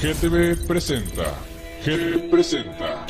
[0.00, 1.34] GTV presenta.
[1.82, 3.06] GTV presenta.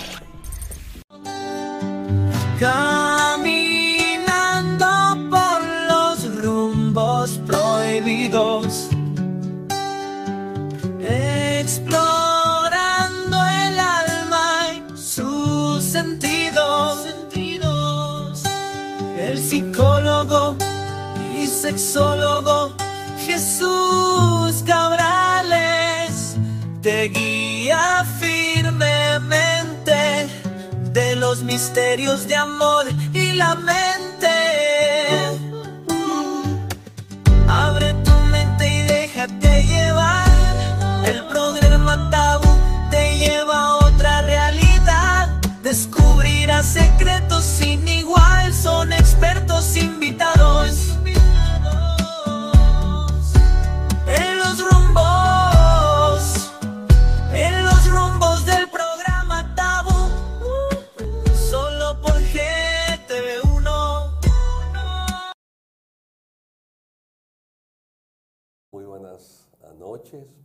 [21.65, 22.75] Sexólogo
[23.25, 26.37] Jesús Cabrales
[26.83, 29.95] te guía firmemente
[30.93, 33.94] de los misterios de amor y la mente.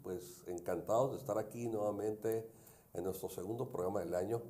[0.09, 2.49] Pues encantados de estar aquí nuevamente
[2.95, 4.41] en nuestro segundo programa del año,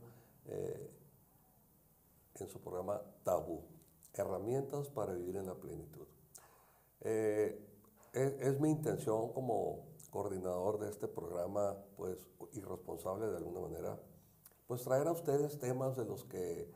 [0.45, 0.89] eh,
[2.35, 3.61] en su programa Tabú,
[4.13, 6.07] herramientas para vivir en la plenitud.
[7.01, 7.61] Eh,
[8.13, 13.99] es, mi intención como coordinador de este programa, pues, y responsable de alguna manera,
[14.65, 16.71] pues traer a ustedes temas de los que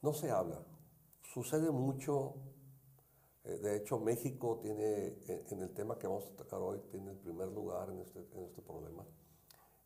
[0.00, 0.66] no se habla.
[1.32, 2.34] Sucede mucho
[3.44, 5.18] De hecho, México tiene,
[5.50, 8.44] en el tema que vamos a tocar hoy, tiene el primer lugar en este, en
[8.44, 9.04] este problema.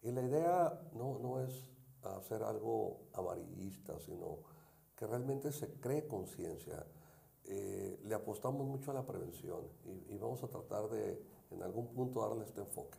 [0.02, 1.70] Y la idea no, no es
[2.02, 4.40] hacer algo amarillista, sino
[4.94, 6.86] que realmente se cree conciencia.
[7.44, 11.88] Eh, le apostamos mucho a la prevención y, y vamos a tratar de, en algún
[11.94, 12.98] punto, darle este enfoque.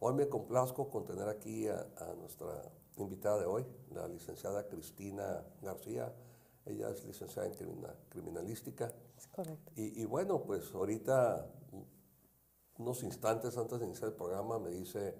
[0.00, 5.44] Hoy me complazco con tener aquí a, a nuestra invitada de hoy, la licenciada Cristina
[5.62, 6.12] García.
[6.66, 8.92] Ella es licenciada en crimina- criminalística.
[9.18, 9.72] Es correcto.
[9.76, 11.46] Y, y bueno, pues ahorita,
[12.78, 15.14] unos instantes antes de iniciar el programa, me dice,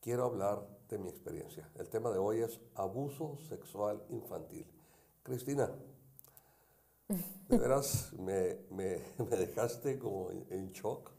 [0.00, 1.68] quiero hablar de mi experiencia.
[1.76, 4.66] El tema de hoy es abuso sexual infantil.
[5.22, 5.70] Cristina,
[7.48, 11.10] de veras me, me- me dejaste como en, en shock.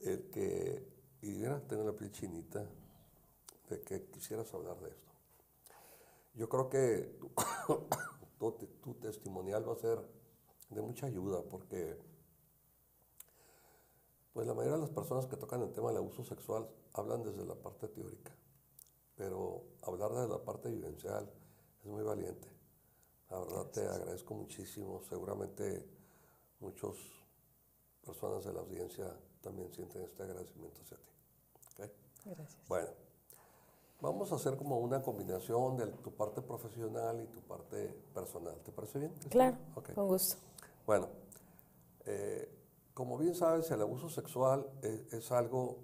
[0.00, 0.86] El que,
[1.22, 2.64] y mira, tengo la piel chinita
[3.68, 5.12] de que quisieras hablar de esto.
[6.34, 7.18] Yo creo que
[8.40, 9.98] tu, tu testimonial va a ser
[10.70, 11.98] de mucha ayuda porque
[14.32, 17.44] pues la mayoría de las personas que tocan el tema del abuso sexual hablan desde
[17.44, 18.32] la parte teórica,
[19.16, 21.30] pero hablar desde la parte vivencial
[21.80, 22.48] es muy valiente.
[23.30, 25.02] La verdad te agradezco muchísimo.
[25.08, 25.86] Seguramente
[26.60, 26.96] muchas
[28.04, 31.12] personas de la audiencia también sienten este agradecimiento hacia ti.
[32.24, 32.68] Gracias.
[32.68, 32.88] Bueno,
[34.00, 38.56] vamos a hacer como una combinación de tu parte profesional y tu parte personal.
[38.64, 39.12] ¿Te parece bien?
[39.28, 39.92] Claro, Ok.
[39.94, 40.36] con gusto.
[40.86, 41.08] Bueno,
[42.06, 42.48] eh,
[42.94, 45.78] como bien sabes, el abuso sexual es, es algo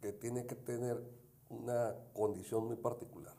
[0.00, 1.02] que tiene que tener
[1.48, 3.34] una condición muy particular.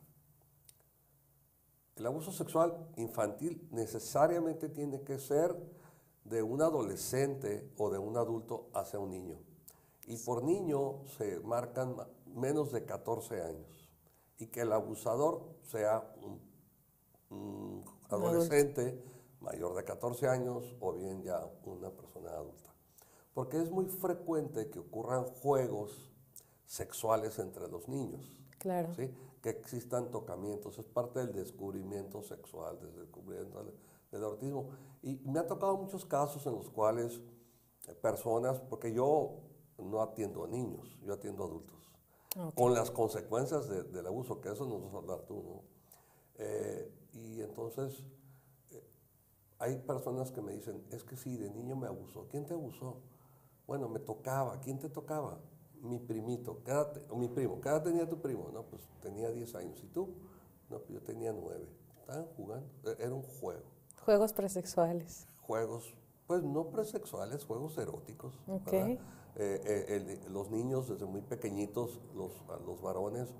[1.96, 5.56] El abuso sexual infantil necesariamente tiene que ser
[6.25, 9.38] de un adolescente o de un adulto hacia un niño.
[10.08, 13.75] Y por niño se marcan ma- menos de 14 años.
[14.38, 16.41] Y que el abusador sea un,
[17.29, 19.01] un adolescente
[19.40, 22.74] mayor de 14 años o bien ya una persona adulta.
[23.34, 26.12] Porque es muy frecuente que ocurran juegos
[26.66, 28.41] sexuales entre los niños.
[28.59, 28.94] Claro.
[28.95, 29.13] ¿sí?
[29.41, 33.74] Que existan tocamientos, es parte del descubrimiento sexual, del descubrimiento del,
[34.12, 34.69] del autismo.
[35.03, 37.22] Y me ha tocado muchos casos en los cuales
[37.88, 39.41] eh, personas, porque yo
[39.78, 41.84] no atiendo a niños, yo atiendo a adultos,
[42.35, 42.53] Ok.
[42.56, 45.62] con las consecuencias de- del abuso, que eso nos vas a hablar tú, ¿no?
[46.38, 48.03] Eh, y entonces
[48.71, 48.83] eh,
[49.60, 52.27] hay personas que me dicen, es que sí, de niño me abusó.
[52.30, 52.98] ¿Quién te abusó?
[53.68, 54.60] Bueno, me tocaba.
[54.60, 55.39] ¿Quién te tocaba?
[55.81, 56.62] Mi primito.
[56.63, 57.62] ¿Qué edad te- o mi primo.
[57.62, 58.50] ¿Qué edad tenía tu primo?
[58.51, 59.81] No, pues tenía 10 años.
[59.83, 60.10] ¿Y tú?
[60.69, 61.68] No, pues yo tenía 9.
[62.01, 62.68] Estaban jugando.
[62.83, 63.63] E- Era un juego.
[64.04, 65.27] Juegos presexuales.
[65.42, 65.95] Juegos,
[66.27, 68.33] pues no presexuales, juegos eróticos.
[68.48, 68.71] Ok.
[68.71, 69.00] ¿verdad?
[69.38, 72.32] Eh, eh, el- los niños desde muy pequeñitos, los,
[72.66, 73.34] los varones,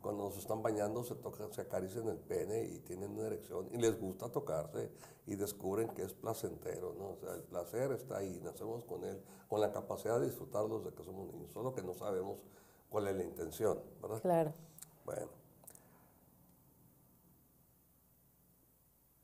[0.00, 3.76] cuando se están bañando se tocan, se acarician el pene y tienen una erección y
[3.78, 4.90] les gusta tocarse
[5.26, 7.10] y descubren que es placentero, ¿no?
[7.10, 10.96] O sea, el placer está ahí, nacemos con él, con la capacidad de disfrutarlo desde
[10.96, 12.38] que somos niños, solo que no sabemos
[12.90, 14.20] cuál es la intención, ¿verdad?
[14.22, 14.52] Claro.
[15.04, 15.28] Bueno.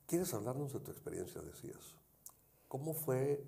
[0.05, 1.95] ¿Quieres hablarnos de tu experiencia, decías?
[2.67, 3.43] ¿Cómo fue,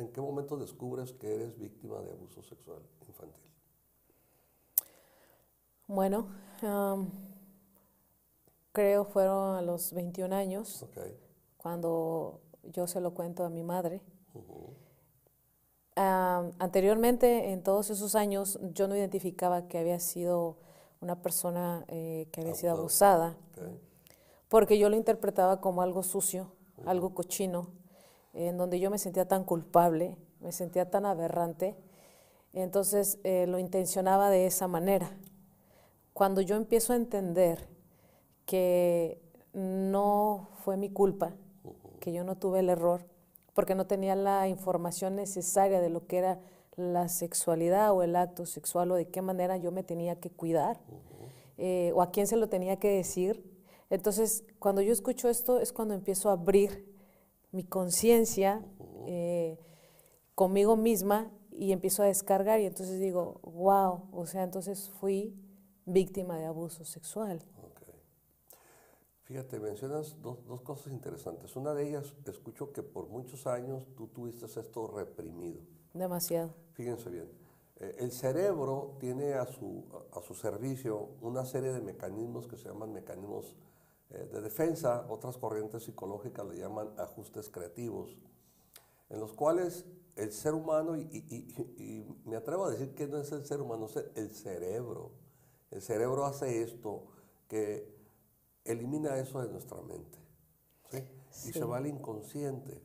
[0.00, 3.50] en qué momento descubres que eres víctima de abuso sexual infantil?
[5.86, 6.28] Bueno,
[6.62, 7.10] am,
[8.72, 10.86] creo fueron a los 21 años
[11.58, 14.00] cuando yo se lo cuento a mi madre.
[15.96, 20.56] Anteriormente, en todos esos años, yo no identificaba que había sido
[21.02, 23.36] una persona eh, que había sido Abusada.
[24.48, 26.52] porque yo lo interpretaba como algo sucio,
[26.86, 27.68] algo cochino,
[28.34, 31.76] en donde yo me sentía tan culpable, me sentía tan aberrante,
[32.52, 35.10] entonces eh, lo intencionaba de esa manera.
[36.12, 37.68] Cuando yo empiezo a entender
[38.46, 39.20] que
[39.52, 41.34] no fue mi culpa,
[42.00, 43.04] que yo no tuve el error,
[43.54, 46.40] porque no tenía la información necesaria de lo que era
[46.76, 50.80] la sexualidad o el acto sexual o de qué manera yo me tenía que cuidar
[51.58, 53.44] eh, o a quién se lo tenía que decir.
[53.90, 56.89] Entonces, cuando yo escucho esto es cuando empiezo a abrir
[57.52, 58.64] mi conciencia
[59.06, 59.58] eh,
[60.34, 65.34] conmigo misma y empiezo a descargar y entonces digo, wow, o sea, entonces fui
[65.84, 67.42] víctima de abuso sexual.
[69.24, 71.54] Fíjate, mencionas dos, dos cosas interesantes.
[71.54, 75.60] Una de ellas, escucho que por muchos años tú tuviste esto reprimido.
[75.94, 76.52] Demasiado.
[76.72, 77.28] Fíjense bien,
[77.76, 82.68] eh, el cerebro tiene a su, a su servicio una serie de mecanismos que se
[82.68, 83.54] llaman mecanismos
[84.10, 88.16] eh, de defensa, otras corrientes psicológicas le llaman ajustes creativos,
[89.08, 89.84] en los cuales
[90.16, 93.44] el ser humano, y, y- y- y me atrevo a decir que no es el
[93.46, 95.12] ser humano, es el cerebro.
[95.70, 97.06] El cerebro hace esto
[97.48, 97.94] que
[98.64, 100.18] elimina eso de nuestra mente.
[100.90, 100.98] ¿sí?
[101.48, 102.82] Y se va al inconsciente.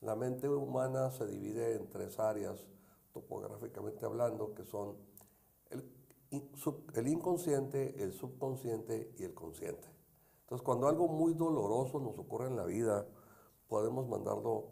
[0.00, 2.66] La mente humana se divide en tres áreas,
[3.12, 4.96] topográficamente hablando, que son
[6.30, 9.86] el inconsciente, el subconsciente y el consciente.
[10.52, 13.06] Entonces, cuando algo muy doloroso nos ocurre en la vida,
[13.68, 14.64] podemos mandarlo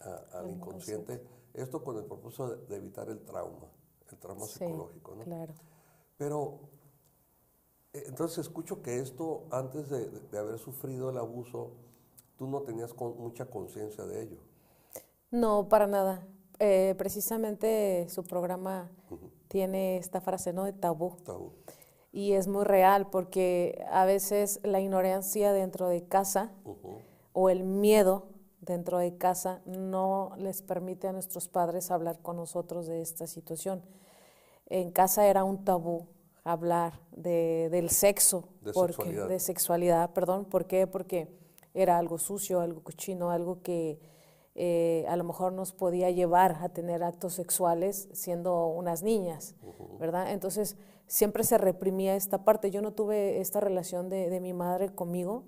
[0.00, 1.22] a- al inconsciente.
[1.54, 3.68] Esto con el propósito de, de evitar el trauma,
[4.10, 5.14] el trauma Sí, psicológico.
[5.14, 5.22] ¿no?
[5.22, 5.54] Claro.
[6.18, 6.58] Pero,
[7.92, 11.74] eh, entonces escucho que esto, antes de, de haber sufrido el abuso,
[12.36, 14.38] tú no tenías con- mucha conciencia de ello.
[15.30, 16.26] No, para nada.
[16.58, 18.90] Eh, precisamente su programa
[19.46, 20.64] tiene esta frase, ¿no?
[20.64, 21.16] De tabú.
[21.24, 21.52] Tabú.
[22.12, 26.52] Y es muy real porque a veces la ignorancia dentro de casa
[27.32, 28.26] o el miedo
[28.60, 33.82] dentro de casa no les permite a nuestros padres hablar con nosotros de esta situación.
[34.66, 36.06] En casa era un tabú
[36.44, 39.28] hablar de, del sexo, De porque, sexualidad.
[39.28, 40.86] de sexualidad, perdón, ¿por qué?
[40.86, 41.28] Porque
[41.74, 43.98] era algo sucio, algo cochino, algo que
[44.54, 49.54] eh, a lo mejor nos podía llevar a tener actos sexuales siendo unas niñas,
[49.98, 50.32] ¿verdad?
[50.32, 50.76] Entonces
[51.06, 52.70] siempre se reprimía esta parte.
[52.70, 55.44] Yo no tuve esta relación de, de mi madre conmigo,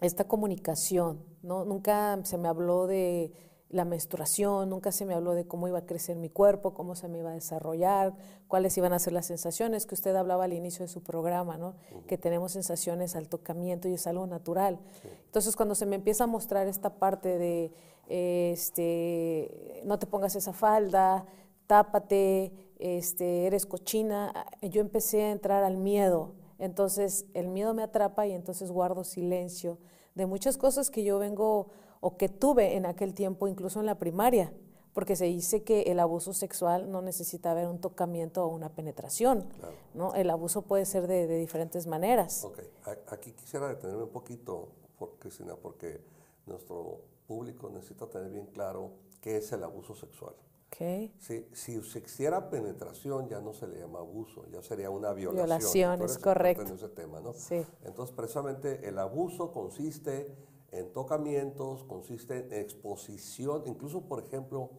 [0.00, 1.64] esta comunicación, ¿no?
[1.64, 3.32] Nunca se me habló de
[3.70, 7.08] la menstruación, nunca se me habló de cómo iba a crecer mi cuerpo, cómo se
[7.08, 8.14] me iba a desarrollar,
[8.48, 11.74] cuáles iban a ser las sensaciones que usted hablaba al inicio de su programa, ¿no?
[12.08, 14.80] Que tenemos sensaciones al tocamiento y es algo natural.
[15.26, 17.72] Entonces, cuando se me empieza a mostrar esta parte de,
[18.08, 21.26] eh, este, no te pongas esa falda,
[21.68, 26.32] tápate, este, eres cochina, yo empecé a entrar al miedo.
[26.58, 29.78] Entonces el miedo me atrapa y entonces guardo silencio
[30.14, 31.68] de muchas cosas que yo vengo
[32.00, 34.52] o que tuve en aquel tiempo, incluso en la primaria,
[34.94, 39.42] porque se dice que el abuso sexual no necesita haber un tocamiento o una penetración,
[39.58, 39.74] Claro.
[39.94, 40.14] ¿no?
[40.14, 42.44] El abuso puede ser de, de diferentes maneras.
[42.44, 46.00] Ok, a- aquí quisiera detenerme un poquito, por, Cristina, porque
[46.46, 48.90] nuestro público necesita tener bien claro
[49.20, 50.34] qué es el abuso sexual.
[50.72, 51.10] Ok.
[51.18, 55.46] Si, si existiera penetración, ya no se le llama abuso, ya sería una violación.
[55.46, 56.62] Violación, es correcto.
[56.62, 57.32] En ese tema, ¿no?
[57.34, 57.64] Sí.
[57.84, 60.34] Entonces, precisamente el abuso consiste
[60.72, 64.70] en tocamientos, consiste en exposición, incluso, por ejemplo,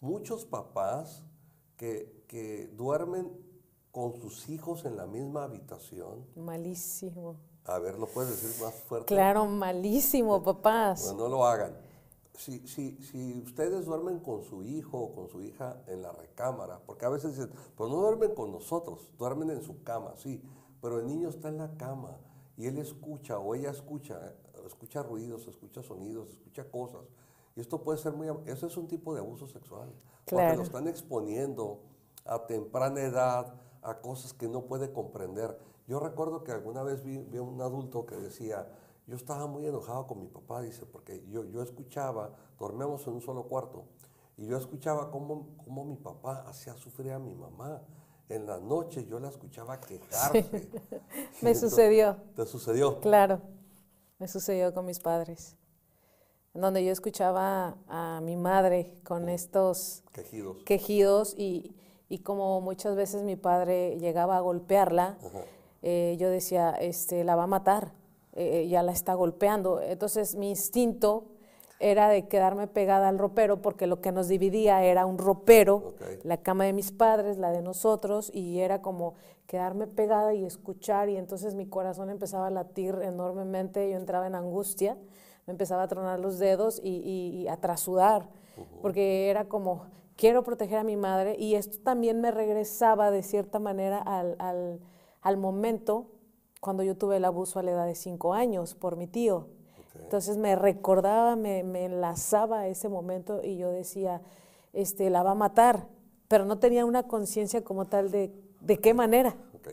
[0.00, 1.22] muchos papás
[1.76, 3.30] que, que duermen
[3.90, 6.26] con sus hijos en la misma habitación.
[6.36, 7.36] Malísimo.
[7.64, 9.06] A ver, ¿lo puedes decir más fuerte?
[9.06, 11.04] Claro, malísimo, papás.
[11.04, 11.74] Bueno, no lo hagan.
[12.36, 16.80] Si, si, si ustedes duermen con su hijo o con su hija en la recámara,
[16.84, 20.42] porque a veces dicen, pues no duermen con nosotros, duermen en su cama, sí,
[20.82, 22.18] pero el niño está en la cama
[22.56, 24.34] y él escucha o ella escucha,
[24.66, 27.02] escucha ruidos, escucha sonidos, escucha cosas.
[27.56, 29.92] Y esto puede ser muy, eso es un tipo de abuso sexual,
[30.28, 30.56] porque Claro.
[30.56, 31.80] lo están exponiendo
[32.24, 35.58] a temprana edad a cosas que no puede comprender.
[35.86, 38.66] Yo recuerdo que alguna vez vi, vi a un adulto que decía,
[39.06, 43.20] yo estaba muy enojado con mi papá, dice, porque yo, yo escuchaba, dormíamos en un
[43.20, 43.84] solo cuarto,
[44.36, 47.82] y yo escuchaba cómo, cómo mi papá hacía sufrir a mi mamá.
[48.30, 50.70] En la noche yo la escuchaba quejarse.
[51.42, 53.00] Me Entonces, sucedió, ¿Te sucedió?
[53.00, 53.42] claro.
[54.18, 55.56] Me sucedió con mis padres,
[56.52, 60.56] donde yo escuchaba a mi madre con estos Quejidos.
[60.64, 61.74] quejidos y,
[62.08, 65.18] y como muchas veces mi padre llegaba a golpearla,
[65.82, 67.92] eh, yo decía, este, la va a matar,
[68.34, 69.80] eh, ya la está golpeando.
[69.80, 71.24] Entonces mi instinto
[71.90, 76.38] era de quedarme pegada al ropero porque lo que nos dividía era un ropero, la
[76.38, 79.14] cama de mis padres, la de nosotros, y era como
[79.46, 84.34] quedarme pegada y escuchar, y entonces mi corazón empezaba a latir enormemente, yo entraba en
[84.34, 84.96] angustia,
[85.46, 88.30] me empezaba a tronar los dedos y, y- y a trasudar,
[88.80, 89.82] porque era como,
[90.16, 94.80] quiero proteger a mi madre, y esto también me regresaba de cierta manera al, al-
[95.20, 96.06] al momento
[96.60, 99.48] cuando yo tuve el abuso a la edad de cinco años por mi tío.
[100.14, 104.22] Entonces me recordaba, me, me enlazaba a ese momento y yo decía,
[104.72, 105.88] este, la va a matar,
[106.28, 109.36] pero no tenía una conciencia como tal de, de qué manera.
[109.54, 109.70] Ok.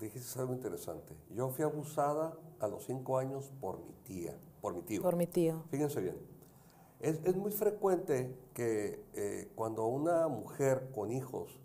[0.00, 1.14] Dijiste algo interesante.
[1.28, 5.02] Yo fui abusada a los cinco años por mi tía, por mi tío.
[5.02, 5.64] Por mi tío.
[5.68, 6.16] Fíjense bien.
[7.00, 11.60] Es, es muy frecuente que eh, cuando una mujer con hijos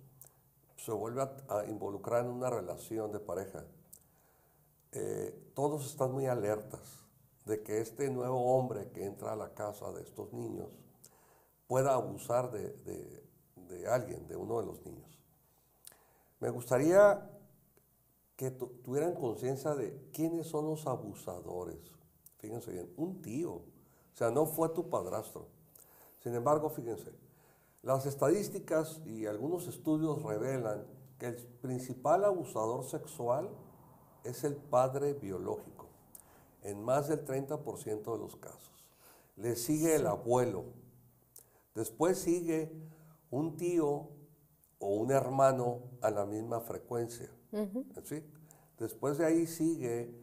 [0.75, 3.63] se vuelve a, a involucrar en una relación de pareja,
[4.91, 6.98] eh, todos están muy alertas
[7.49, 10.69] de que este nuevo hombre que entra a la casa de estos niños
[11.67, 13.23] pueda abusar de, de-
[13.55, 15.19] de alguien, de uno de los niños.
[16.39, 17.29] Me gustaría
[18.35, 21.77] que tu- tuvieran conciencia de quiénes son los abusadores.
[22.37, 25.47] Fíjense bien, un tío, o sea, no fue tu padrastro.
[26.23, 27.11] Sin embargo, fíjense,
[27.83, 30.85] las estadísticas y algunos estudios revelan
[31.17, 33.49] que el principal abusador sexual
[34.23, 35.88] es el padre biológico,
[36.69, 38.71] en más del 30% de los casos.
[39.35, 40.65] Le sigue el abuelo,
[41.75, 42.71] después sigue
[43.31, 44.09] un tío
[44.79, 47.29] o un hermano a la misma frecuencia.
[48.03, 48.23] ¿sí?
[48.77, 50.13] Después de ahí sigue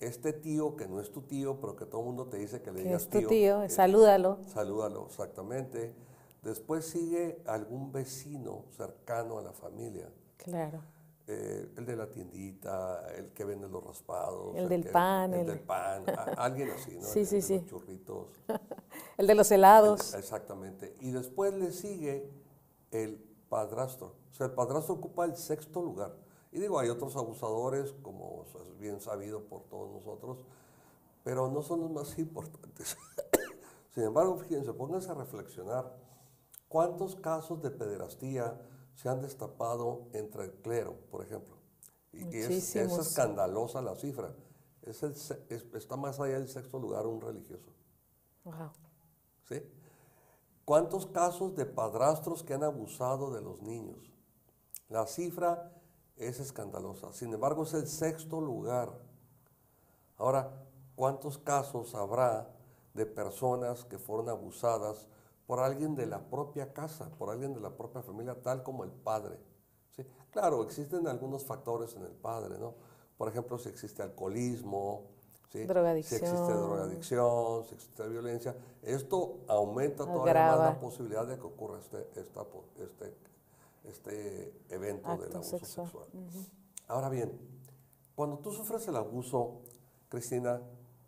[0.00, 2.70] este tío que no es tu tío, pero que todo el mundo te dice que
[2.70, 3.28] le digas es tu tío.
[3.28, 4.38] tío, eh, salúdalo.
[4.46, 5.94] Salúdalo, exactamente.
[6.42, 10.08] Después sigue algún vecino cercano a la familia.
[10.36, 10.82] Claro.
[11.28, 14.54] Eh, el de la tiendita, el que vende los raspados.
[14.56, 17.02] El del que- pan, El, el- del pan, a- alguien así, ¿no?
[17.06, 17.54] Sí, El sí, de sí.
[17.58, 18.28] Los churritos.
[19.18, 20.14] El de los helados.
[20.14, 20.94] El- exactamente.
[21.00, 22.30] Y después le sigue
[22.92, 23.16] el
[23.48, 24.14] padrastro.
[24.30, 26.14] O sea, el padrastro ocupa el sexto lugar.
[26.52, 30.38] Y digo, hay otros abusadores, como es bien sabido por todos nosotros,
[31.24, 32.96] pero no son los más importantes.
[33.94, 35.92] Sin embargo, fíjense, pónganse a reflexionar
[36.68, 38.60] cuántos casos de pederastía
[38.96, 41.54] se han destapado entre el clero, por ejemplo.
[42.12, 44.34] Y, es, escandalosa la cifra.
[44.82, 47.70] Es el es- está más allá del sexto lugar un religioso.
[48.44, 48.70] Wow.
[49.48, 49.62] ¿sí?
[50.64, 54.12] ¿Cuántos casos de padrastros que han abusado de los niños?
[54.88, 55.72] La cifra
[56.16, 57.12] es escandalosa.
[57.12, 58.92] Sin embargo, es el sexto lugar.
[60.16, 60.50] Ahora,
[60.94, 62.48] ¿cuántos casos habrá
[62.94, 65.06] de personas que fueron abusadas
[65.46, 68.90] por alguien de la propia casa, por alguien de la propia familia, tal como el
[68.90, 69.38] padre?
[69.94, 70.04] ¿sí?
[70.30, 72.74] Claro, existen algunos factores en el padre, ¿no?
[73.16, 75.04] Por ejemplo, si existe alcoholismo,
[75.50, 75.64] ¿sí?
[75.64, 76.20] Drogadicción.
[76.20, 81.78] si existe drogadicción, si existe violencia, esto aumenta todavía más la posibilidad de que ocurra
[81.78, 82.46] este, esta
[82.78, 83.16] este,
[83.84, 85.86] este evento del abuso sexual.
[85.86, 86.06] sexual.
[86.88, 87.32] Ahora bien,
[88.14, 89.62] cuando tú sufres el abuso,
[90.08, 90.60] Cristina,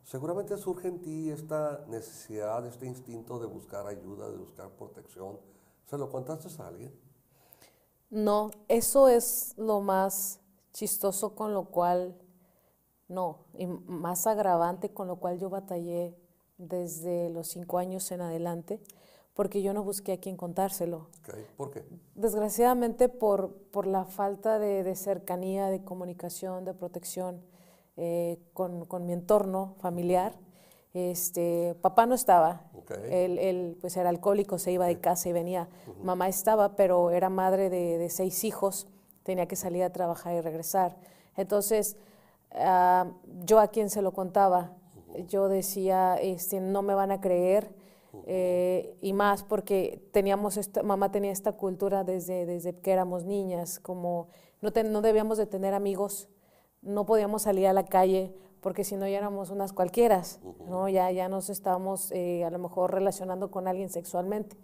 [0.09, 5.39] seguramente surge en ti esta necesidad, este instinto de buscar ayuda, de buscar protección.
[5.85, 6.93] ¿Se lo contaste a alguien?
[8.09, 10.41] No, eso es lo más
[10.73, 12.17] chistoso con lo cual,
[13.09, 16.17] no, y más agravante con lo cual yo batallé
[16.57, 18.81] desde los cinco años en adelante,
[19.35, 21.09] porque yo no busqué a quien contárselo.
[21.59, 21.85] ¿Por qué?
[22.15, 27.43] Desgraciadamente por, por la falta de, de cercanía, de comunicación, de protección
[27.99, 30.33] eh, con, con mi entorno familiar.
[30.95, 32.63] Este, papá no estaba,
[33.11, 35.69] él, él, pues era alcohólico, se iba de casa y venía.
[36.03, 38.89] Mamá estaba, pero era madre de, de seis hijos,
[39.23, 40.97] tenía que salir a trabajar y regresar.
[41.37, 41.97] Entonces,
[42.53, 43.13] ah,
[43.45, 44.73] yo a quien se lo contaba,
[45.29, 47.75] yo decía, este, no me van a creer,
[48.27, 53.79] eh, y más porque teníamos esta, mamá tenía esta cultura desde, desde que éramos niñas,
[53.79, 54.29] como
[54.63, 56.29] no, ten- no debíamos de tener amigos,
[56.83, 60.89] no podíamos salir a la calle porque si no ya éramos unas cualquieras, ¿no?
[60.89, 64.57] ya, ya nos estábamos eh, a lo mejor relacionando con alguien sexualmente.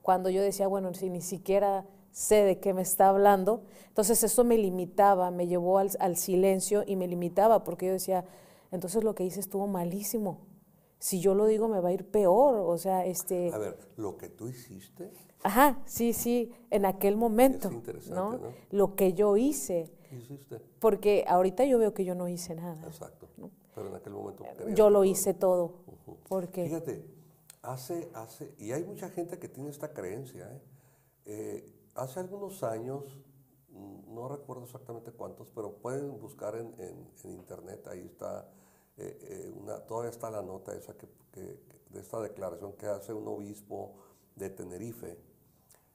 [0.00, 4.44] Cuando yo decía, bueno, si ni siquiera sé de qué me está hablando, entonces eso
[4.44, 8.24] me limitaba, me llevó al, al silencio y me limitaba porque yo decía,
[8.70, 10.40] entonces lo que hice estuvo malísimo.
[10.98, 13.52] Si yo lo digo me va a ir peor, o sea, este...
[13.52, 15.10] A ver, lo que tú hiciste,
[15.42, 18.38] Ajá, sí, sí, en aquel momento, interesante, ¿no?
[18.38, 18.54] ¿no?
[18.70, 20.60] Lo que yo hice, ¿qué hiciste?
[20.78, 22.86] porque ahorita yo veo que yo no hice nada.
[22.86, 23.28] Exacto.
[23.38, 23.50] ¿no?
[23.74, 25.04] Pero en aquel momento querías yo lo todo.
[25.04, 25.72] hice todo.
[26.28, 27.04] Porque Fíjate,
[27.62, 30.60] hace, hace, y hay mucha gente que tiene esta creencia, ¿eh?
[31.24, 33.04] Eh, hace algunos años,
[33.70, 38.48] mm, no recuerdo exactamente cuántos, pero pueden buscar en, en- en internet, ahí está,
[38.98, 41.58] eh, eh, una, todavía está la nota esa que- que-
[41.90, 43.94] de esta declaración que hace un obispo
[44.36, 45.18] de Tenerife,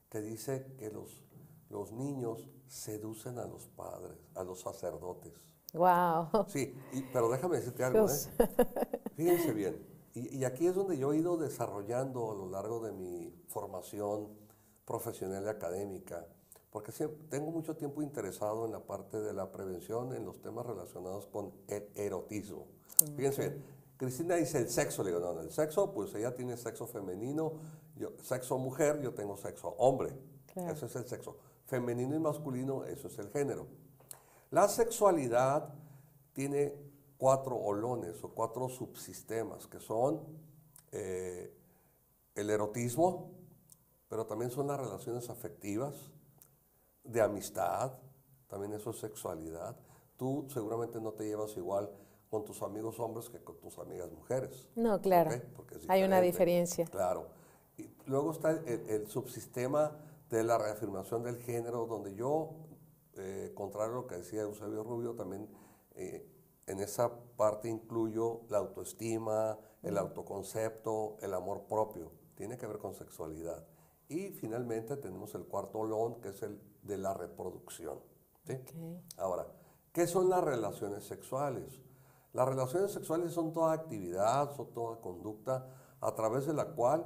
[0.09, 1.23] que dice que los,
[1.69, 5.33] los niños seducen a los padres, a los sacerdotes.
[5.73, 6.27] wow.
[6.47, 8.07] Sí, y- pero déjame decirte algo.
[8.09, 8.47] ¿eh?
[9.15, 9.77] Fíjense bien,
[10.13, 14.27] y, y aquí es donde yo he ido desarrollando a lo largo de mi formación
[14.85, 16.25] profesional y académica,
[16.71, 20.65] porque siempre, tengo mucho tiempo interesado en la parte de la prevención en los temas
[20.65, 22.67] relacionados con el erotismo.
[23.15, 23.65] Fíjense bien,
[23.97, 27.53] Cristina dice el sexo, le digo, no, no, el sexo, pues ella tiene sexo femenino,
[27.95, 30.13] yo, sexo mujer, yo tengo sexo hombre,
[30.53, 30.71] Claro.
[30.73, 31.37] ese es el sexo.
[31.67, 33.67] Femenino y masculino, eso es el género.
[34.51, 35.73] La sexualidad
[36.31, 36.73] tiene
[37.17, 40.21] cuatro olones o cuatro subsistemas, que son
[40.93, 41.53] eh,
[42.35, 43.31] el erotismo,
[44.07, 45.93] pero también son las relaciones afectivas,
[47.03, 47.93] de amistad,
[48.47, 49.75] también eso es sexualidad.
[50.15, 51.89] Tú seguramente no te llevas igual
[52.29, 54.69] con tus amigos hombres que con tus amigas mujeres.
[54.75, 55.31] No, claro.
[55.31, 55.41] ¿ok?
[55.55, 56.85] Porque Hay una diferencia.
[56.85, 57.27] Claro.
[57.77, 59.97] Y luego está el subsistema
[60.29, 62.55] de la reafirmación del género, donde yo,
[63.15, 65.49] eh, contrario a lo que decía Eusebio Rubio, también
[65.95, 66.29] eh,
[66.67, 72.11] en esa parte incluyo la autoestima, el autoconcepto, el amor propio.
[72.35, 73.65] Tiene que ver con sexualidad.
[74.09, 77.99] Y finalmente tenemos el cuarto olón, que es el de la reproducción.
[79.17, 79.47] Ahora,
[79.91, 81.81] ¿qué son las relaciones sexuales?
[82.33, 85.67] Las relaciones sexuales son toda actividad, son toda conducta
[85.99, 87.05] a través de la cual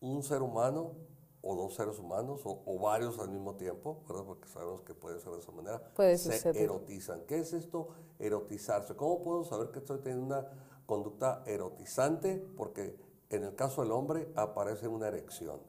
[0.00, 0.96] un ser humano
[1.42, 4.24] o dos seres humanos o, o varios al mismo tiempo, ¿verdad?
[4.24, 6.62] porque sabemos que puede ser de esa manera, Puede se suceder.
[6.62, 7.22] erotizan.
[7.26, 7.88] ¿Qué es esto?
[8.18, 8.94] Erotizarse.
[8.96, 10.46] ¿Cómo puedo saber que estoy teniendo una
[10.86, 12.36] conducta erotizante?
[12.56, 12.94] Porque
[13.30, 15.60] en el caso del hombre aparece una erección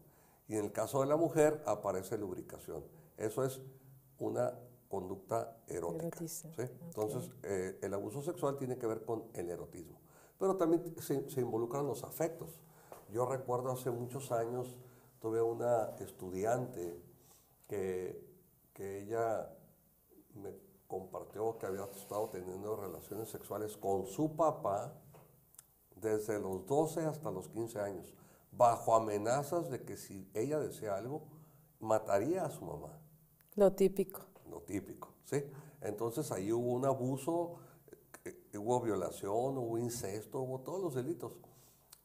[0.47, 2.83] y en el caso de la mujer aparece lubricación.
[3.17, 3.61] Eso es
[4.19, 4.53] una
[4.89, 6.17] conducta erótica.
[6.27, 6.51] ¿sí?
[6.57, 10.01] Entonces, eh, el abuso sexual tiene que ver con el erotismo.
[10.37, 12.59] Pero también se, se involucran los afectos.
[13.09, 14.75] Yo recuerdo hace muchos años,
[15.21, 16.99] tuve una estudiante
[17.67, 18.19] que,
[18.73, 19.49] que ella
[20.33, 20.51] me
[20.87, 24.93] compartió que había estado teniendo relaciones sexuales con su papá
[25.95, 28.13] desde los 12 hasta los 15 años,
[28.51, 31.21] bajo amenazas de que si ella desea algo,
[31.79, 32.99] mataría a su mamá
[33.55, 34.21] Lo típico.
[34.49, 35.43] lo típico, ¿sí?
[35.81, 37.57] Entonces ahí hubo un abuso,
[38.25, 41.37] eh, hubo violación, hubo incesto, hubo todos los delitos.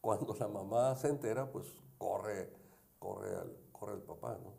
[0.01, 1.67] Cuando la mamá se entera, pues
[1.99, 2.53] corre,
[3.07, 4.55] corre, al, corre el papá, ¿no?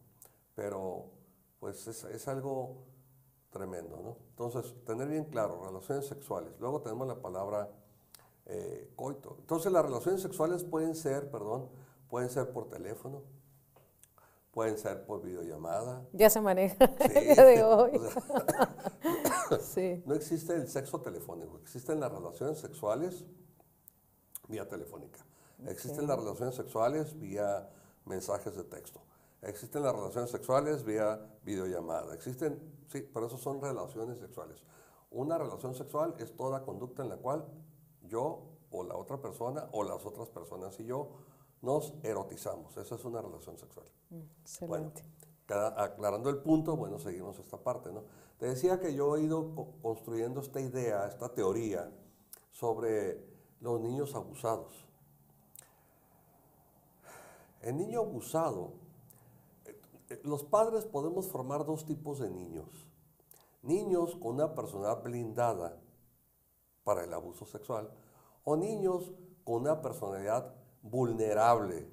[0.56, 1.12] Pero
[1.60, 2.86] pues es, es algo
[3.50, 4.18] tremendo, ¿no?
[4.30, 6.54] Entonces, tener bien claro, relaciones sexuales.
[6.60, 7.70] Luego tenemos la palabra
[8.46, 9.36] eh, coito.
[9.40, 11.70] Entonces, las relaciones sexuales pueden ser, perdón,
[12.10, 13.24] pueden ser por teléfono,
[14.52, 17.12] pueden ser por videollamada, Ya se maneja Sí.
[17.16, 17.92] el día de hoy.
[17.98, 20.04] O sea, sí.
[20.06, 23.26] no existe el sexo telefónico, existen las relaciones sexuales
[24.48, 25.20] vía telefónica.
[25.68, 27.68] Existen las relaciones sexuales vía
[28.08, 29.02] mensajes de texto.
[29.42, 32.14] Existen las relaciones sexuales vía videollamada.
[32.16, 34.64] Existen, sí, pero eso son relaciones sexuales.
[35.12, 37.46] Una relación sexual es toda conducta en la cual
[38.02, 41.10] yo o la otra persona o las otras personas y yo
[41.62, 42.76] nos erotizamos.
[42.78, 43.86] Esa es una relación sexual.
[44.10, 45.04] Bueno, Excelente.
[45.46, 48.04] cada- aclarando el punto, bueno, seguimos esta parte, ¿no?
[48.38, 51.90] Te decía que yo he ido co- construyendo esta idea, esta teoría
[52.52, 53.24] sobre
[53.62, 54.87] los niños abusados.
[57.68, 58.72] El niño abusado,
[59.66, 59.78] eh,
[60.10, 62.88] eh, los padres podemos formar dos tipos de niños.
[63.62, 65.78] Niños con una personalidad blindada
[66.86, 67.92] para el abuso sexual
[68.46, 69.12] o niños
[69.44, 71.90] con una personalidad vulnerable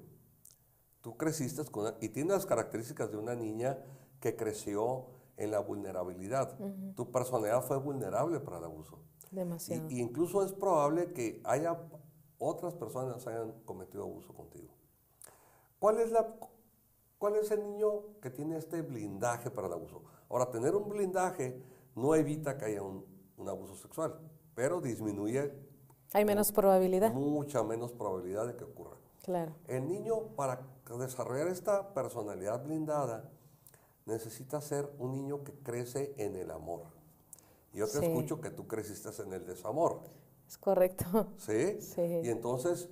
[1.01, 3.77] Tú creciste con una- y tienes las características de una niña
[4.21, 5.05] que creció
[5.37, 6.57] en la vulnerabilidad.
[6.95, 8.97] Tu personalidad fue vulnerable para el abuso.
[9.29, 9.87] Demasiado.
[9.91, 11.77] Y, y incluso es probable que haya
[12.39, 14.73] otras personas hayan cometido abuso contigo.
[15.85, 16.25] ¿Cuál es, la,
[17.19, 20.01] ¿Cuál es el niño que tiene este blindaje para el abuso?
[20.29, 21.61] Ahora, tener un blindaje
[21.93, 23.05] no evita que haya un,
[23.37, 24.19] un abuso sexual,
[24.55, 25.53] pero disminuye
[26.13, 27.13] Hay menos probabilidad.
[27.13, 28.97] mucha menos probabilidad de que ocurra.
[29.21, 29.53] Claro.
[29.67, 30.59] El niño, para
[30.97, 33.29] desarrollar esta personalidad blindada,
[34.07, 36.81] necesita ser un niño que crece en el amor.
[37.73, 38.05] Y yo te Sí.
[38.07, 39.99] escucho que tú creciste en el desamor,
[40.47, 41.27] Es correcto.
[41.37, 41.79] ¿sí?
[41.79, 42.01] Sí.
[42.23, 42.89] Y entonces,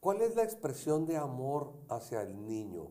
[0.00, 2.88] ¿cuál es la expresión de amor hacia el niño?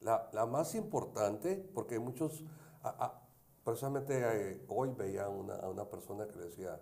[0.00, 2.44] La, la más importante, porque muchos,
[2.82, 3.22] a- a-
[3.64, 4.14] precisamente
[4.52, 6.80] eh, hoy veía una, a una persona que le decía,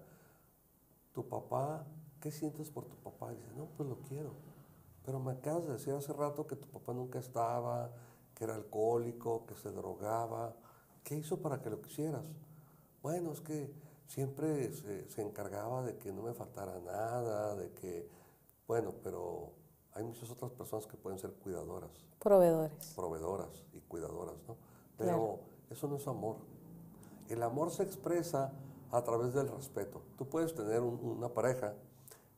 [1.13, 1.87] tu papá,
[2.21, 3.33] ¿qué sientes por tu papá?
[3.33, 4.33] Y dice, no, pues lo quiero.
[5.05, 7.93] Pero me acabas de decir hace rato que tu papá nunca estaba,
[8.35, 10.57] que era alcohólico, que se drogaba.
[11.05, 12.25] ¿Qué hizo para que lo quisieras?
[13.03, 13.73] Bueno, es que
[14.07, 18.09] siempre se, se encargaba de que no me faltara nada, de que,
[18.67, 19.53] bueno, pero
[19.93, 22.93] hay muchas otras personas que pueden ser cuidadoras, Proveedores.
[22.97, 24.57] proveedoras y cuidadoras, ¿no?
[24.97, 26.37] Pero eso no es amor.
[27.29, 28.53] El amor se expresa
[28.91, 30.03] a través del respeto.
[30.17, 31.75] Tú puedes tener un- una pareja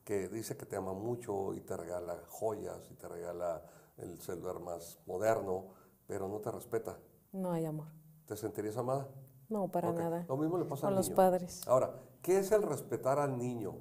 [0.03, 3.61] que dice que te ama mucho y te regala joyas y te regala
[3.97, 5.65] el celular más moderno,
[6.07, 6.97] pero no te respeta.
[7.33, 7.87] No hay amor.
[8.25, 9.07] ¿Te sentirías amada?
[9.49, 10.25] No, para nada.
[10.27, 11.15] Lo mismo le pasa al los niño.
[11.15, 11.67] padres.
[11.67, 13.75] Ahora, ¿qué es el respetar al niño?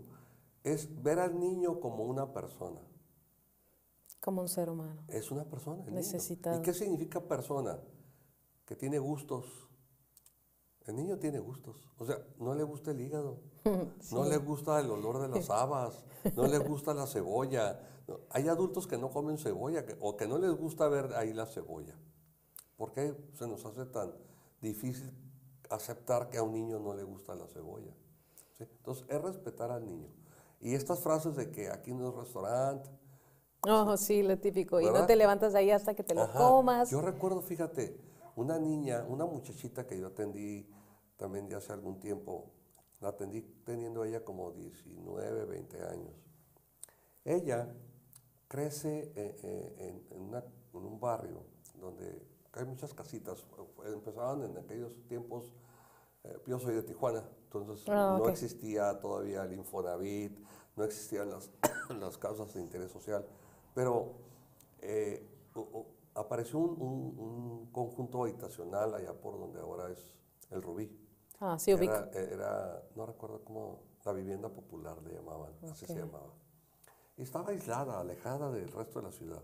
[0.67, 2.81] Es ver al niño como una persona.
[4.21, 5.01] Como un ser humano.
[5.07, 5.85] Es una persona.
[5.87, 6.59] Necesitado.
[6.59, 7.79] ¿Y qué significa persona?
[8.65, 9.47] Que tiene gustos.
[10.87, 11.77] El niño tiene gustos.
[11.99, 13.39] O sea, no le gusta el hígado.
[14.13, 16.05] No le gusta el olor de las habas.
[16.35, 17.81] No le gusta la cebolla.
[18.09, 21.33] No, Hay adultos que no comen cebolla que- o que no les gusta ver ahí
[21.33, 21.97] la cebolla.
[22.77, 24.13] ¿Por qué se nos hace tan
[24.61, 25.13] difícil
[25.71, 27.93] aceptar que a un niño no le gusta la cebolla?
[28.59, 28.65] ¿Sí?
[28.65, 30.09] Entonces, es respetar al niño.
[30.61, 32.89] Y estas frases de que aquí no es restaurante,
[33.69, 34.81] Oh, sí, lo típico.
[34.81, 36.39] Y no te levantas de ahí hasta que te lo Ajá.
[36.39, 36.91] comas.
[36.91, 37.99] Yo recuerdo, fíjate,
[38.37, 40.69] una niña, una muchachita que yo atendí
[41.17, 42.53] también de hace algún tiempo,
[43.01, 46.15] la atendí teniendo ella como 19, 20 años.
[47.25, 47.75] Ella
[48.47, 49.75] crece eh, eh,
[50.11, 51.43] en, en una- en un barrio
[51.81, 53.45] donde hay muchas casitas.
[53.87, 55.51] Empezaban en aquellos tiempos, eh,
[56.47, 58.29] yo soy de Tijuana, entonces Ah, no ok.
[58.31, 60.37] existía todavía el Infonavit,
[60.77, 61.51] no existían las,
[62.01, 63.25] las casas de interés social,
[63.75, 64.13] pero
[64.81, 65.27] eh,
[66.15, 70.13] apareció un, un- un conjunto habitacional allá por donde ahora es
[70.51, 70.91] el Rubí.
[71.41, 71.93] Ah, sí, ubico.
[71.93, 76.33] Era, era, no recuerdo cómo, la vivienda popular le llamaban, así se llamaba.
[77.17, 79.43] Y estaba aislada, alejada del resto de la ciudad.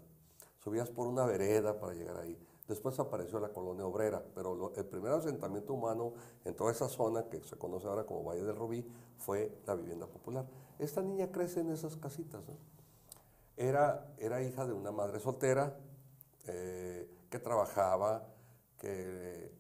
[0.59, 2.38] Subías por una vereda para llegar ahí.
[2.68, 7.29] Después apareció la colonia obrera, pero lo- el primer asentamiento humano en toda esa zona
[7.29, 8.87] que se conoce ahora como Valle del Rubí
[9.18, 10.46] fue la vivienda popular.
[10.79, 12.42] Esta niña crece en esas casitas.
[12.48, 12.57] ¿no?
[13.57, 15.77] Era, era hija de una madre soltera
[16.46, 18.29] eh, que trabajaba,
[18.79, 19.53] que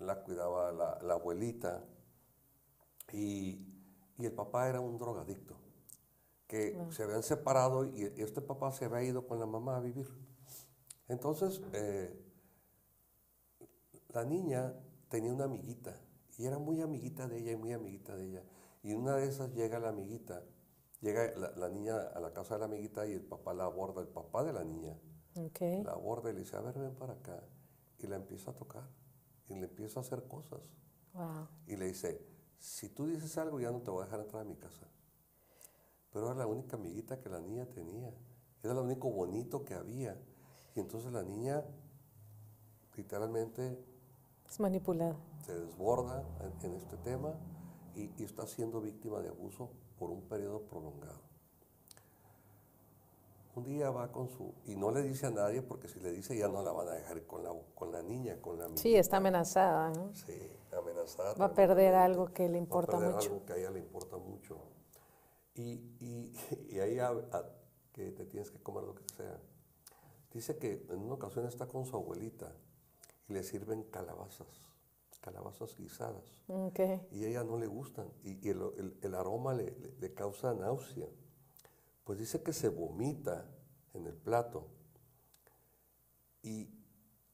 [0.00, 1.84] la cuidaba la, la abuelita
[3.12, 3.60] y,
[4.18, 5.54] y el papá era un drogadicto
[6.46, 10.06] que se habían separado y este papá se había ido con la mamá a vivir.
[11.08, 12.23] Entonces, eh,
[14.14, 14.74] la niña
[15.08, 16.00] tenía una amiguita
[16.38, 18.42] y era muy amiguita de ella y muy amiguita de ella.
[18.82, 20.42] Y una de esas llega la amiguita,
[21.00, 24.00] llega la, la niña a la casa de la amiguita y el papá la aborda,
[24.00, 24.98] el papá de la niña
[25.34, 27.42] la aborda y le dice, a ver, ven para acá.
[27.98, 28.88] Y la empieza a tocar
[29.48, 30.60] y le empieza a hacer cosas.
[31.12, 31.48] Wow.
[31.66, 32.26] Y le dice,
[32.58, 34.88] si tú dices algo ya no te voy a dejar entrar a mi casa.
[36.10, 38.12] Pero era la única amiguita que la niña tenía.
[38.62, 40.20] Era lo único bonito que había.
[40.74, 41.64] Y entonces la niña
[42.96, 43.84] literalmente
[44.48, 45.16] Es manipulada.
[45.44, 47.34] se desborda en, en este tema
[47.94, 51.20] y, y está siendo víctima de abuso por un periodo prolongado.
[53.56, 54.52] Un día va con su...
[54.66, 56.92] y no le dice a nadie porque si le dice ya no la van a
[56.92, 59.90] dejar con la, con la niña, con la Sí, está amenazada.
[59.90, 60.12] ¿no?
[60.12, 60.36] Sí,
[60.76, 61.34] amenazada.
[61.34, 63.30] Va a perder algo que le Va a importa perder mucho.
[63.30, 64.58] algo que a ella le importa mucho.
[65.54, 66.32] Y, y,
[66.70, 67.44] y ahí a- a-
[67.92, 69.38] que te tienes que comer lo que sea.
[70.32, 72.52] Dice que en una ocasión está con su abuelita
[73.28, 74.46] y le sirven calabazas,
[75.20, 76.42] calabazas guisadas.
[77.12, 80.14] Y a ella no le gustan y, y el, el- el aroma le, le- le
[80.14, 81.06] causa náusea.
[82.04, 83.46] Pues dice que se vomita
[83.94, 84.66] en el plato
[86.42, 86.68] y,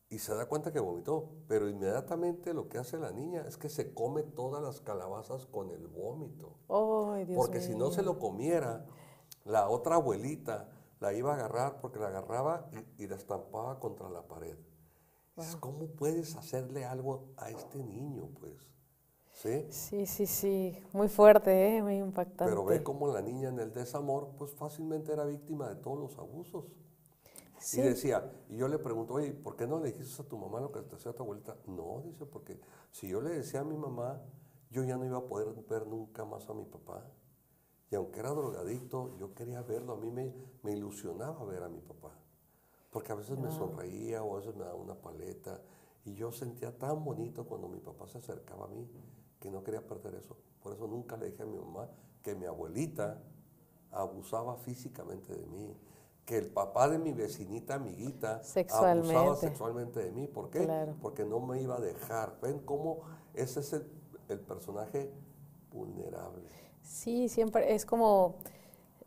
[0.08, 3.68] y se da cuenta que vomitó, pero inmediatamente lo que hace la niña es que
[3.68, 6.56] se come todas las calabazas con el vómito.
[7.24, 8.86] Dios Porque si no se lo comiera,
[9.44, 10.68] la otra abuelita
[11.00, 14.56] la iba a agarrar porque la agarraba y, y la estampaba contra la pared.
[15.36, 18.70] Dices, ¿Cómo puedes hacerle algo a este niño, pues?
[19.32, 19.66] ¿Sí?
[19.70, 20.78] Sí, sí, sí.
[20.92, 21.82] Muy fuerte, ¿eh?
[21.82, 22.44] Muy impactante.
[22.44, 26.18] Pero ve cómo la niña en el desamor, pues fácilmente era víctima de todos los
[26.18, 26.66] abusos.
[27.58, 27.80] Sí.
[27.80, 30.60] Y decía, y yo le pregunto, oye, ¿por qué no le dijiste a tu mamá
[30.60, 31.56] lo que te hacía tu abuelita?
[31.66, 34.20] No, dice, porque si yo le decía a mi mamá,
[34.70, 37.04] yo ya no iba a poder ver nunca más a mi papá.
[37.90, 41.80] Y aunque era drogadicto, yo quería verlo, a mí me, me ilusionaba ver a mi
[41.80, 42.16] papá.
[42.90, 45.60] Porque a veces me sonreía o a veces me daba una paleta.
[46.04, 48.88] Y yo sentía tan bonito cuando mi papá se acercaba a mí
[49.38, 50.36] que no quería perder eso.
[50.62, 51.88] Por eso nunca le dije a mi mamá
[52.22, 53.22] que mi abuelita
[53.92, 55.76] abusaba físicamente de mí,
[56.24, 59.36] que el papá de mi vecinita amiguita abusaba Sexualmente.
[59.40, 60.26] sexualmente de mí.
[60.28, 60.64] ¿Por qué?
[60.64, 60.94] Claro.
[61.00, 62.38] Porque no me iba a dejar.
[62.40, 63.00] ¿Ven cómo
[63.34, 63.86] ese es el,
[64.28, 65.12] el personaje
[65.72, 66.48] vulnerable?
[66.82, 68.36] Sí, siempre es como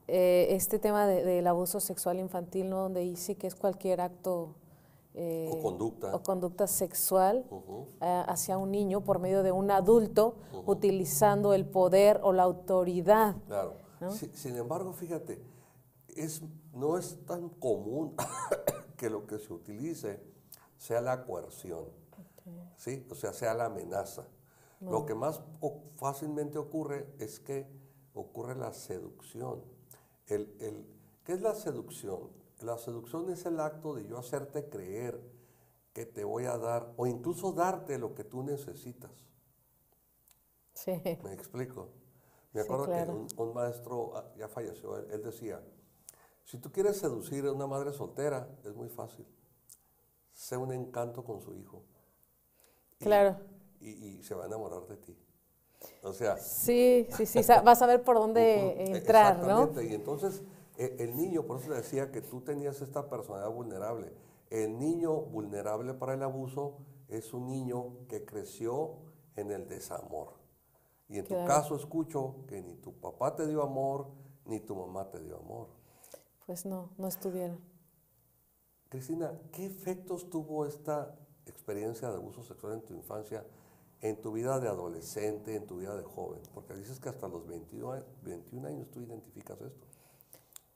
[0.07, 2.81] eh, este tema de- del abuso sexual infantil, ¿no?
[2.83, 4.55] Donde dice que es cualquier acto
[5.15, 6.15] eh, O conducta.
[6.15, 7.45] o conducta sexual
[8.01, 10.35] eh, hacia un niño por medio de un adulto
[10.65, 13.35] utilizando el poder o la autoridad.
[13.47, 13.75] Claro.
[14.01, 14.11] ¿no?
[14.11, 15.39] Si- sin embargo, fíjate,
[16.15, 16.41] es,
[16.73, 18.15] no es tan común
[18.97, 20.19] que lo que se utilice
[20.77, 21.85] sea la coerción,
[22.75, 23.05] ¿sí?
[23.09, 24.27] O sea, sea la amenaza.
[24.81, 25.41] Lo que más
[25.95, 27.65] fácilmente ocurre es que
[28.13, 29.61] ocurre la seducción.
[30.27, 30.85] El, el-
[31.23, 32.31] ¿Qué es la seducción?
[32.61, 35.21] La seducción es el acto de yo hacerte creer
[35.93, 39.11] que te voy a dar o incluso darte lo que tú necesitas.
[40.73, 41.01] Sí.
[41.23, 41.89] ¿Me explico?
[42.53, 43.05] Me Sí, acuerdo claro.
[43.05, 45.63] que un, un maestro ah, ya falleció, él, él decía,
[46.43, 49.25] si tú quieres seducir a una madre soltera, es muy fácil.
[50.33, 51.83] Sé un encanto con su hijo.
[52.99, 53.37] Y- Claro.
[53.79, 55.17] Y, y se va a enamorar de ti.
[56.03, 59.69] O sea, Sí, sí, sí, vas a ver por dónde ujú, entrar, ¿no?
[59.69, 59.85] exactamente.
[59.85, 60.43] Y entonces
[60.77, 64.13] eh, el niño, por eso le decía que tú tenías esta personalidad vulnerable.
[64.49, 68.97] El niño vulnerable para el abuso es un niño que creció
[69.35, 70.33] en el desamor.
[71.09, 74.07] Y en tu caso escucho que ni tu papá te dio amor,
[74.45, 75.67] ni tu mamá te dio amor.
[76.45, 77.59] Pues no, no estuvieron.
[78.89, 81.15] Cristina, ¿qué efectos tuvo esta
[81.45, 83.45] experiencia de abuso sexual en tu infancia,
[84.03, 86.41] en tu vida de adolescente, en tu vida de joven?
[86.53, 89.87] Porque dices que hasta los 21, a- 21 años tú identificas esto.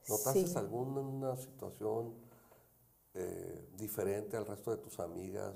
[0.09, 0.57] ¿Notaste Sí.
[0.57, 2.13] alguna situación
[3.13, 5.55] eh, diferente al resto de tus amigas,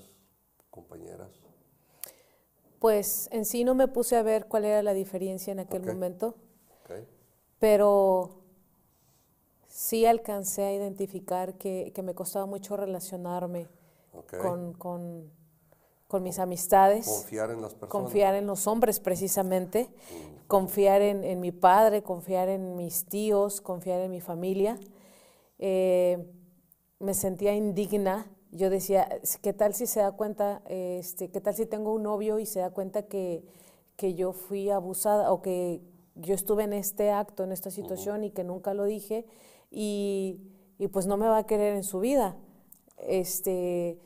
[0.72, 1.30] compañeras?
[2.80, 5.88] Pues en sí no me puse a ver cuál era la diferencia en aquel Ok.
[5.88, 6.36] momento,
[6.84, 6.92] ¿Ok?
[7.60, 8.42] pero
[9.68, 13.68] sí alcancé a identificar que, que me costaba mucho relacionarme
[14.14, 14.34] ¿Ok?
[14.42, 15.32] con, con-
[16.12, 17.89] con mis amistades, Confiar en las personas.
[17.89, 19.88] confiar en los hombres precisamente,
[20.47, 24.78] confiar en, en mi padre, confiar en mis tíos, confiar en mi familia.
[25.58, 26.17] Eh,
[27.00, 28.30] me sentía indigna.
[28.52, 29.08] Yo decía,
[29.41, 32.60] ¿qué tal si se da cuenta, este, qué tal si tengo un novio y se
[32.60, 33.45] da cuenta que,
[33.95, 35.82] que yo fui abusada o que
[36.15, 39.26] yo estuve en este acto, en esta situación y que nunca lo dije
[39.71, 40.41] y,
[40.78, 42.36] y pues no me va a querer en su vida?
[42.97, 43.97] Este,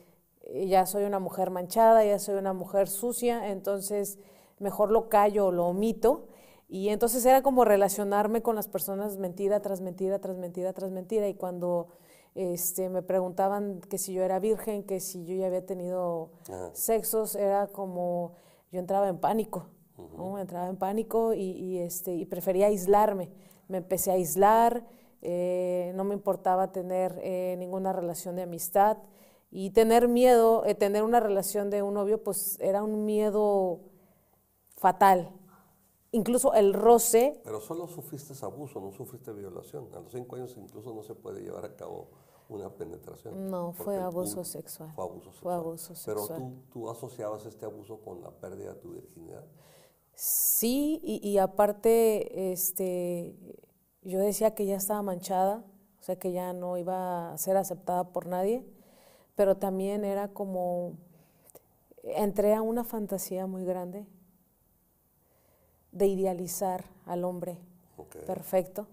[0.54, 4.18] ya soy una mujer manchada, ya soy una mujer sucia, entonces
[4.58, 6.28] mejor lo callo o lo omito.
[6.68, 11.28] Y entonces era como relacionarme con las personas mentira tras mentira, tras mentira, tras mentira.
[11.28, 11.88] Y cuando
[12.34, 16.70] este, me preguntaban que si yo era virgen, que si yo ya había tenido Ajá.
[16.74, 18.32] sexos, era como
[18.72, 19.68] yo entraba en pánico,
[20.16, 20.38] ¿no?
[20.38, 23.30] entraba en pánico y, y, este, y prefería aislarme.
[23.68, 24.84] Me empecé a aislar,
[25.22, 28.98] eh, no me importaba tener eh, ninguna relación de amistad
[29.58, 33.80] y tener miedo, eh, tener una relación de un novio, pues era un miedo
[34.76, 35.30] fatal.
[36.12, 39.88] Incluso el roce, Pero solo sufriste abuso, no sufriste violación.
[39.94, 42.08] A los cinco años incluso no se puede llevar a cabo
[42.50, 43.50] una penetración.
[43.50, 44.92] No, fue abuso sexual.
[44.94, 45.54] Fue abuso Fue sexual.
[45.58, 46.38] abuso Pero sexual.
[46.38, 49.46] tú, tú asociabas este abuso con la pérdida de tu virginidad.
[50.12, 53.34] Sí, y, y aparte, este,
[54.02, 55.64] yo decía que ya estaba manchada,
[55.98, 58.75] o sea, que ya no iba a ser aceptada por nadie,
[59.36, 60.94] pero también era como,
[62.02, 64.06] entré a una fantasía muy grande
[65.92, 67.58] de idealizar al hombre
[67.96, 68.16] Ok.
[68.26, 68.86] perfecto,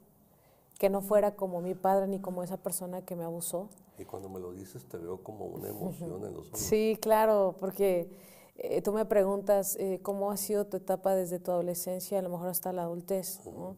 [0.79, 3.69] que no fuera como mi padre ni como esa persona que me abusó.
[3.97, 6.60] Y cuando me lo dices te veo como una emoción en los ojos.
[6.60, 8.10] Sí, claro, porque
[8.56, 12.29] eh, tú me preguntas eh, cómo ha sido tu etapa desde tu adolescencia, a lo
[12.29, 13.39] mejor hasta la adultez.
[13.45, 13.75] ¿no?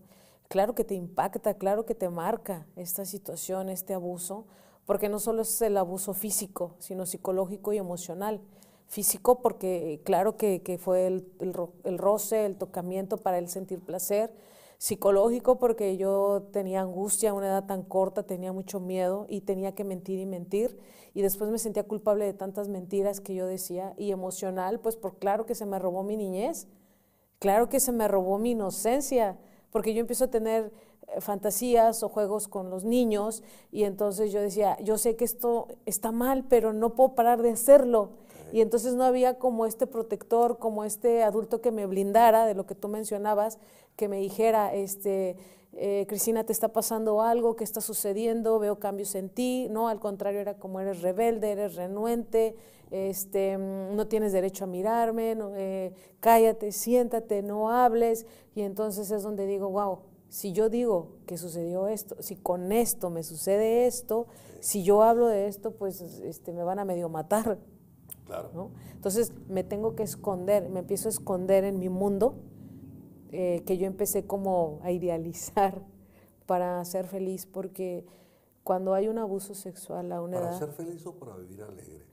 [0.47, 4.45] Claro que te impacta, claro que te marca esta situación, este abuso,
[4.86, 8.41] porque no solo es el abuso físico, sino psicológico y emocional.
[8.88, 13.50] Físico porque claro que, que fue el, el ro- el roce, el tocamiento para él
[13.50, 14.32] sentir placer.
[14.78, 19.74] Psicológico porque yo tenía angustia a una edad tan corta, tenía mucho miedo y tenía
[19.74, 20.78] que mentir y mentir.
[21.13, 23.93] Y después me sentía culpable de tantas mentiras que yo decía.
[23.98, 26.67] Y emocional, pues por claro que se me robó mi niñez.
[27.39, 29.38] Claro que se me robó mi inocencia,
[29.71, 30.71] porque yo empiezo a tener
[31.20, 36.12] fantasías o juegos con los niños y entonces yo decía, yo sé que esto está
[36.12, 38.10] mal, pero no puedo parar de hacerlo.
[38.52, 42.65] Y entonces no había como este protector, como este adulto que me blindara de lo
[42.65, 43.60] que tú mencionabas,
[43.96, 45.36] que me dijera, este,
[45.74, 48.60] eh, Cristina, te está pasando algo, ¿qué está sucediendo?
[48.60, 49.68] Veo cambios en ti.
[49.70, 52.56] No, al contrario, era como eres rebelde, eres renuente,
[52.91, 58.26] este, mm, no tienes derecho a mirarme, no, eh, cállate, siéntate, no hables.
[58.56, 60.00] Y entonces es donde digo, wow,
[60.36, 64.28] si yo digo que sucedió esto, si con esto me sucede esto,
[64.60, 67.58] si yo hablo de esto, pues este, me van a medio matar.
[68.26, 68.50] Claro.
[68.54, 68.71] ¿no?
[68.91, 72.36] Entonces me tengo que esconder, me empiezo a esconder en mi mundo
[73.32, 75.82] eh, que yo empecé como a idealizar
[76.45, 78.06] para ser feliz, porque
[78.65, 80.60] cuando hay un abuso sexual a una ¿Para edad...
[80.60, 82.04] ser feliz o para vivir alegre?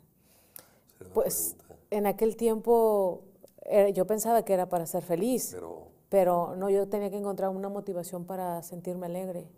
[1.12, 1.84] Pues pregunta.
[1.90, 3.24] en aquel tiempo
[3.64, 7.48] eh, yo pensaba que era para ser feliz, Pero pero no, yo tenía que encontrar
[7.48, 9.48] una motivación para sentirme alegre.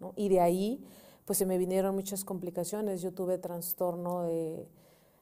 [0.00, 0.12] ¿no?
[0.16, 0.84] Y de ahí,
[1.24, 3.02] pues se me vinieron muchas complicaciones.
[3.02, 4.66] Yo tuve trastorno de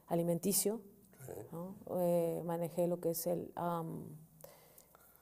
[0.07, 0.81] alimenticio,
[1.29, 1.45] ¿eh?
[1.51, 1.75] ¿no?
[1.99, 4.05] Eh, manejé lo que es el, am,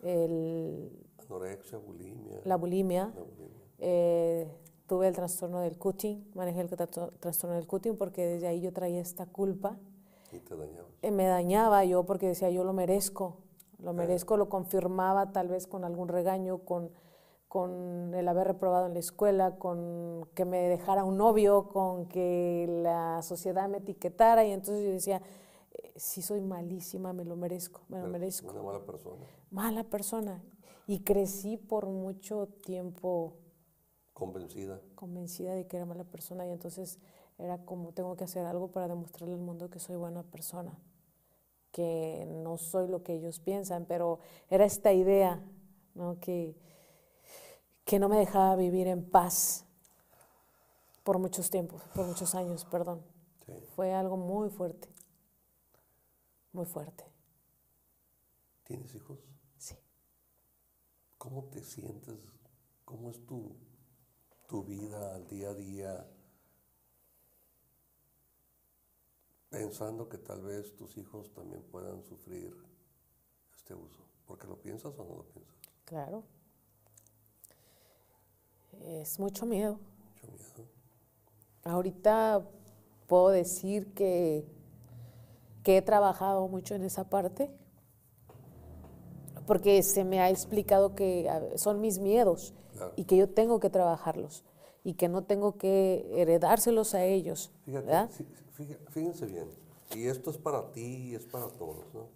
[0.02, 0.90] el-
[1.28, 2.40] anorexia, bulimia.
[2.46, 3.58] la bulimia, la bulimia.
[3.80, 4.48] eh,
[4.88, 9.02] tuve el trastorno del cutting, manejé el trastorno del cutting porque desde ahí yo traía
[9.02, 9.78] esta culpa
[10.32, 10.90] Y te dañabas.
[11.02, 13.38] eh, me dañaba yo porque decía yo lo merezco,
[13.80, 16.92] lo merezco, lo confirmaba tal vez con algún regaño, con,
[17.48, 22.68] con el haber reprobado en la escuela, con que me dejara un novio, con que
[22.84, 25.22] la sociedad me etiquetara y entonces yo decía,
[25.72, 28.52] eh, si soy malísima, me lo merezco, me lo merezco.
[28.52, 29.26] Una mala persona.
[29.52, 30.44] Mala persona.
[30.88, 33.34] Y crecí por mucho tiempo
[34.14, 34.82] Convencida.
[34.96, 37.00] convencida de que era mala persona y entonces
[37.38, 40.78] era como tengo que hacer algo para demostrarle al mundo que soy buena persona,
[41.72, 45.42] que no soy lo que ellos piensan, pero era esta idea,
[45.96, 46.20] ¿no?
[46.20, 46.56] Que,
[47.86, 49.66] que no me dejaba vivir en paz
[51.04, 53.02] por muchos tiempos, por muchos años, perdón.
[53.46, 53.54] Sí.
[53.76, 54.90] Fue algo muy fuerte,
[56.54, 57.06] muy fuerte,
[58.64, 59.20] ¿Tienes hijos?
[59.58, 59.76] sí.
[61.20, 62.20] ¿Cómo te sientes?
[62.84, 63.56] ¿Cómo es tu,
[64.48, 66.08] tu vida al día a día?
[69.50, 72.56] Pensando que tal vez tus hijos también puedan sufrir
[73.56, 74.04] este uso.
[74.28, 75.56] ¿Porque lo piensas o no lo piensas?
[75.86, 76.24] Claro.
[78.84, 79.80] Es mucho miedo.
[80.22, 80.70] Mucho miedo.
[81.64, 82.48] Ahorita
[83.08, 84.46] puedo decir que,
[85.64, 87.50] que he trabajado mucho en esa parte,
[89.48, 92.94] porque se me ha explicado que son mis miedos Claro.
[92.96, 94.46] y que yo tengo que trabajarlos
[94.90, 97.52] y que no tengo que heredárselos a ellos.
[97.64, 98.24] Fíjate,
[98.90, 99.48] fíjense bien,
[99.94, 102.08] y esto es para ti y es para todos, ¿no?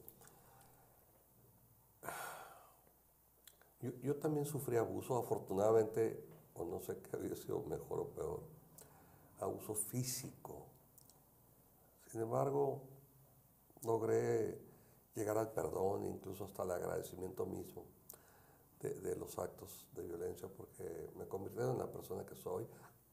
[3.80, 8.40] Yo, yo también sufrí abuso, afortunadamente, o no sé qué había sido mejor o peor,
[9.40, 10.66] abuso físico.
[12.08, 12.82] Sin embargo,
[13.84, 14.58] logré
[15.14, 17.84] llegar al perdón, incluso hasta el agradecimiento mismo
[18.84, 22.68] de, de los actos de violencia, porque me convirtieron en la persona que soy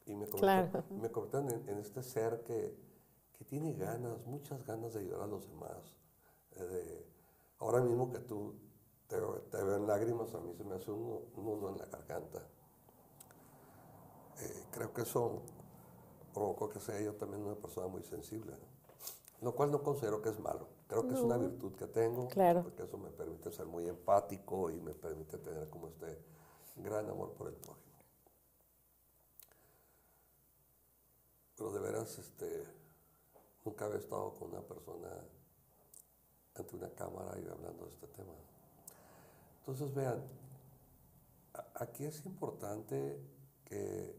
[0.07, 0.85] y me convirtieron, Claro.
[0.91, 2.77] me convirtieron en, en este ser que,
[3.39, 5.97] que tiene ganas, muchas ganas de ayudar a los demás.
[6.57, 7.07] eh, de-
[7.61, 8.55] ahora mismo que tú
[9.07, 9.17] te,
[9.51, 12.39] te veo en lágrimas, a mí se me hace un, un nudo en la garganta.
[14.41, 15.43] Eh, creo que eso
[16.33, 19.47] provocó que sea yo también una persona muy sensible, ¿no?
[19.51, 20.69] lo cual no considero que es malo.
[20.91, 22.65] Creo que es una virtud que tengo, Claro.
[22.65, 26.19] porque eso me permite ser muy empático y me permite tener como este
[26.75, 27.87] gran amor por el prójimo.
[31.57, 32.65] Pero de veras, este,
[33.65, 35.09] nunca había estado con una persona
[36.57, 38.33] ante una cámara y hablando de este tema.
[39.61, 40.25] Entonces, vean,
[41.77, 43.21] aquí es importante
[43.65, 44.17] que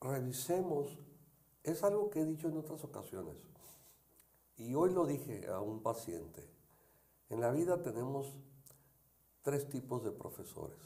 [0.00, 0.98] revisemos,
[1.62, 3.36] es algo que he dicho en otras ocasiones,
[4.56, 6.48] y hoy lo dije a un paciente.
[7.28, 8.36] En la vida tenemos
[9.42, 10.78] tres tipos de profesores.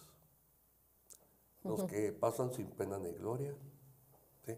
[1.65, 3.53] Los que pasan sin pena ni gloria,
[4.45, 4.57] ¿sí?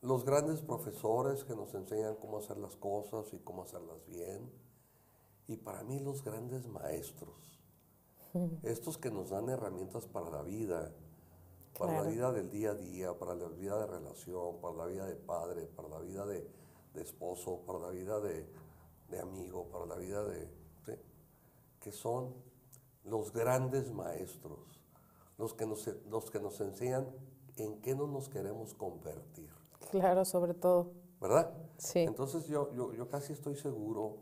[0.00, 4.50] los grandes profesores que nos enseñan cómo hacer las cosas y cómo hacerlas bien,
[5.46, 7.60] y para mí los grandes maestros,
[8.62, 10.92] estos que nos dan herramientas para la vida,
[11.78, 15.06] para la vida del día a día, para la vida de relación, para la vida
[15.06, 16.50] de padre, para la vida de,
[16.94, 18.46] de esposo, para la vida de,
[19.08, 20.48] de amigo, para la vida de...
[20.84, 20.92] ¿sí?
[21.80, 22.34] que son
[23.04, 24.58] los grandes maestros,
[25.38, 27.06] los que, nos, los que nos enseñan
[27.56, 29.48] en qué no nos queremos convertir,
[29.90, 30.92] Claro, sobre todo.
[31.20, 31.52] ¿verdad?
[31.78, 32.00] Sí.
[32.00, 34.18] Entonces yo, yo, yo casi estoy seguro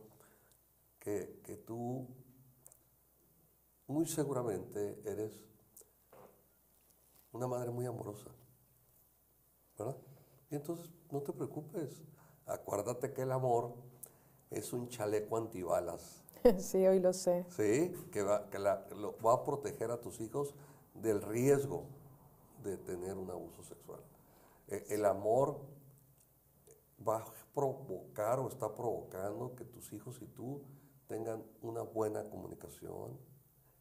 [0.98, 2.06] que, que tú
[3.86, 5.44] muy seguramente eres
[7.36, 8.30] una madre muy amorosa,
[9.78, 9.96] ¿verdad?
[10.50, 12.02] Y entonces no te preocupes,
[12.46, 13.74] acuérdate que el amor
[14.50, 16.22] es un chaleco antibalas,
[16.58, 17.44] sí, hoy lo sé.
[17.50, 17.92] ¿sí?
[18.12, 20.54] Que, va, que la- lo, va a proteger a tus hijos
[20.94, 21.84] del riesgo
[22.62, 24.00] de tener un abuso sexual.
[24.68, 25.60] Eh, el amor
[27.06, 27.24] va a
[27.54, 30.62] provocar o está provocando que tus hijos y tú
[31.06, 33.18] tengan una buena comunicación.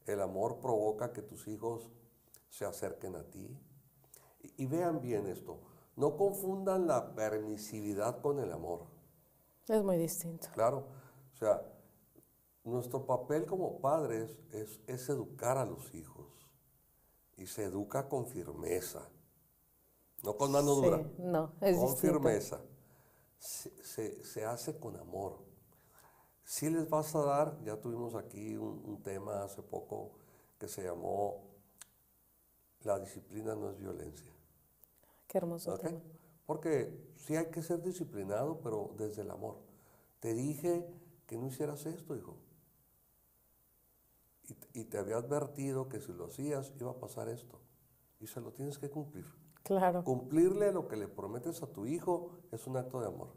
[0.05, 1.89] El amor provoca que tus hijos
[2.57, 3.45] se acerquen a ti.
[4.43, 5.59] Y, y vean bien esto,
[5.97, 8.81] no confundan la permisividad con el amor.
[9.67, 10.47] Es muy distinto.
[10.49, 10.87] Claro,
[11.33, 11.61] o sea,
[12.65, 16.27] nuestro papel como padres es, es educar a los hijos
[17.37, 19.09] y se educa con firmeza,
[20.23, 22.37] no con mano Sí, dura, no, es con distinto.
[22.37, 22.61] firmeza.
[23.39, 25.39] Se, se- se hace con amor.
[26.43, 30.19] Si les vas a dar, ya tuvimos aquí un, un tema hace poco
[30.59, 31.43] que se llamó
[32.85, 34.31] La disciplina no es violencia.
[35.27, 35.99] Qué hermoso tema.
[36.45, 39.57] Porque sí hay que ser disciplinado, pero desde el amor.
[40.19, 40.87] Te dije
[41.25, 42.37] que no hicieras esto, hijo.
[44.47, 47.59] Y, te- y te había advertido que si lo hacías iba a pasar esto.
[48.19, 49.25] Y se lo tienes que cumplir.
[49.63, 50.03] Claro.
[50.03, 53.29] Cumplirle lo que le prometes a tu hijo es un acto de amor.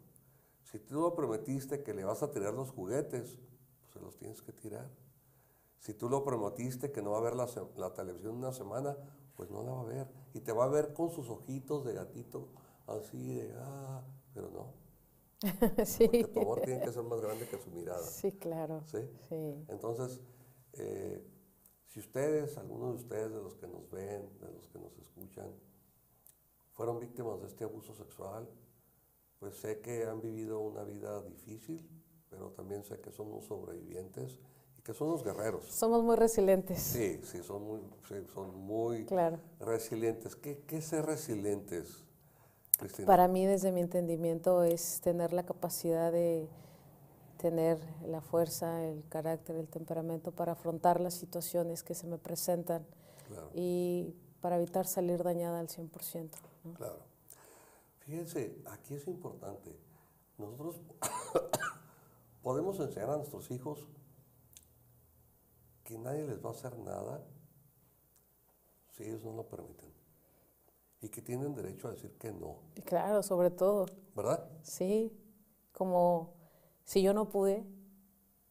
[0.64, 3.38] Si tú lo prometiste que le vas a tirar los juguetes,
[3.80, 4.90] pues se los tienes que tirar.
[5.78, 8.94] Si tú lo prometiste que no va a ver la televisión una semana,
[9.38, 10.08] pues no la va a ver.
[10.34, 12.48] Y te va a ver con sus ojitos de gatito,
[12.88, 14.74] así de, ah, pero no.
[15.86, 16.08] sí.
[16.08, 18.02] Porque tu amor tiene que ser más grande que su mirada.
[18.02, 18.82] Sí, claro.
[18.84, 18.98] ¿sí?
[19.28, 19.64] Sí.
[19.68, 20.20] Entonces,
[20.72, 21.24] eh,
[21.86, 25.54] si ustedes, algunos de ustedes, de los que nos ven, de los que nos escuchan,
[26.72, 28.50] fueron víctimas de este abuso sexual,
[29.38, 31.88] pues sé que han vivido una vida difícil,
[32.28, 34.40] pero también sé que son unos sobrevivientes
[34.88, 35.66] que son unos guerreros.
[35.66, 36.78] Somos muy resilientes.
[36.80, 39.38] Sí, sí, son muy, sí, son muy Claro.
[39.60, 40.34] resilientes.
[40.34, 42.04] ¿Qué, ¿Qué ser resilientes,
[42.78, 43.06] Cristina?
[43.06, 46.48] Para mí, desde mi entendimiento, es tener la capacidad de
[47.36, 52.86] tener la fuerza, el carácter, el temperamento para afrontar las situaciones que se me presentan
[53.26, 53.50] Claro.
[53.52, 56.30] y para evitar salir dañada al 100%.
[56.64, 56.72] ¿no?
[56.72, 57.00] Claro.
[57.98, 59.78] Fíjense, aquí es importante.
[60.38, 60.80] Nosotros
[62.42, 63.86] podemos enseñar a nuestros hijos
[65.88, 67.24] que nadie les va a hacer nada
[68.90, 69.88] si ellos no lo permiten.
[71.00, 74.46] Y que tienen derecho a decir que no, Y claro, sobre todo, ¿verdad?
[74.62, 75.10] sí,
[75.72, 76.34] como
[76.84, 77.64] si yo no pude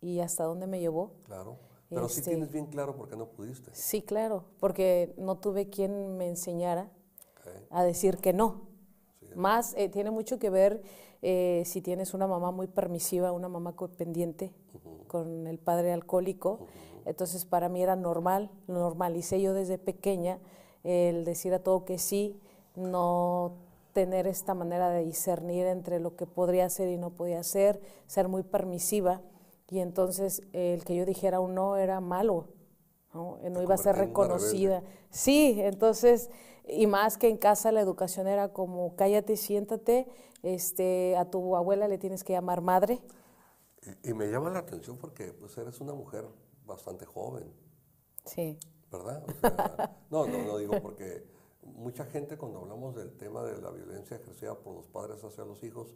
[0.01, 1.11] y hasta dónde me llevó.
[1.25, 1.59] Claro.
[1.89, 3.69] Pero sí Este- tienes bien claro por qué no pudiste.
[3.75, 6.89] Sí, claro, porque no tuve quien me enseñara
[7.35, 7.51] ¿ok?
[7.69, 8.61] a decir que no.
[9.19, 9.27] Sí.
[9.35, 10.81] Más eh, tiene mucho que ver
[11.21, 14.53] eh, si tienes una mamá muy permisiva, una mamá codependiente
[15.07, 16.59] con el padre alcohólico.
[17.07, 20.39] Entonces para mí era normal, lo normalicé yo desde pequeña
[20.83, 22.39] el decir a todo que sí,
[22.75, 23.53] no
[23.93, 28.27] tener esta manera de discernir entre lo que podría hacer y no podía hacer, ser
[28.27, 29.21] muy permisiva.
[29.69, 32.49] Y entonces el que yo dijera un no era malo,
[33.13, 33.37] ¿no?
[33.41, 34.83] Eh, no iba a ser reconocida.
[35.09, 36.29] Sí, entonces,
[36.67, 40.07] y más que en casa la educación era como cállate, siéntate,
[40.43, 43.01] este, a tu abuela le tienes que llamar madre.
[44.03, 46.25] Y, y me llama la atención porque pues eres una mujer
[46.67, 47.51] bastante joven.
[48.25, 48.59] Sí,
[48.91, 49.23] ¿verdad?
[49.27, 51.25] O sea, no, no, no digo porque
[51.63, 55.63] mucha gente cuando hablamos del tema de la violencia ejercida por los padres hacia los
[55.63, 55.95] hijos,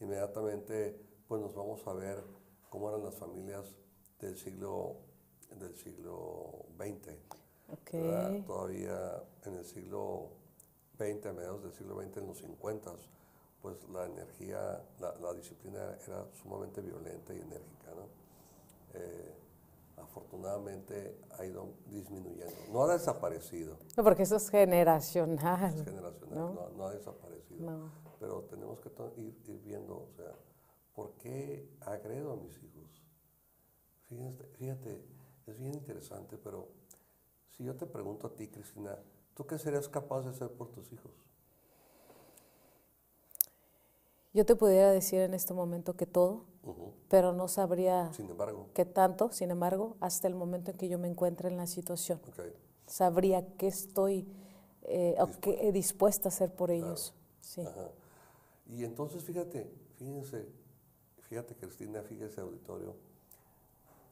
[0.00, 0.98] inmediatamente
[1.28, 2.22] pues nos vamos a ver
[2.70, 3.74] cómo eran las familias
[4.20, 4.96] del siglo
[5.58, 7.14] del siglo XX.
[7.70, 7.92] ok.
[7.92, 8.44] ¿verdad?
[8.46, 10.30] Todavía en el siglo
[10.96, 12.92] XX, a mediados del siglo XX, en los 50,
[13.60, 18.08] pues la energía, la, la disciplina era sumamente violenta y enérgica, ¿no?
[18.94, 19.41] Eh,
[20.02, 22.54] afortunadamente ha ido disminuyendo.
[22.72, 25.74] No ha desaparecido, No, porque eso es generacional.
[25.78, 26.52] es generacional, ¿no?
[26.54, 27.70] no, no ha desaparecido.
[27.70, 27.90] No.
[28.20, 30.32] Pero tenemos que ir, ir viendo, o sea,
[30.94, 33.02] ¿por qué agredo a mis hijos?
[34.08, 35.04] Fíjate, fíjate,
[35.46, 36.68] es bien interesante, pero
[37.50, 38.96] si yo te pregunto a ti, Cristina,
[39.34, 41.12] ¿tú qué serías capaz de hacer por tus hijos?
[44.34, 46.44] Yo te pudiera decir en este momento que todo,
[47.08, 50.98] Pero no sabría Sin embargo, qué tanto, sin embargo, hasta el momento en que yo
[50.98, 52.20] me encuentre en la situación.
[52.86, 54.26] Sabría qué estoy
[54.82, 57.14] eh, o qué- eh, dispuesta a hacer por ellos.
[57.40, 57.60] Sí.
[57.62, 57.90] ajá.
[58.66, 60.48] Y entonces fíjate, fíjense,
[61.20, 62.94] fíjate Cristina, fíjese auditorio,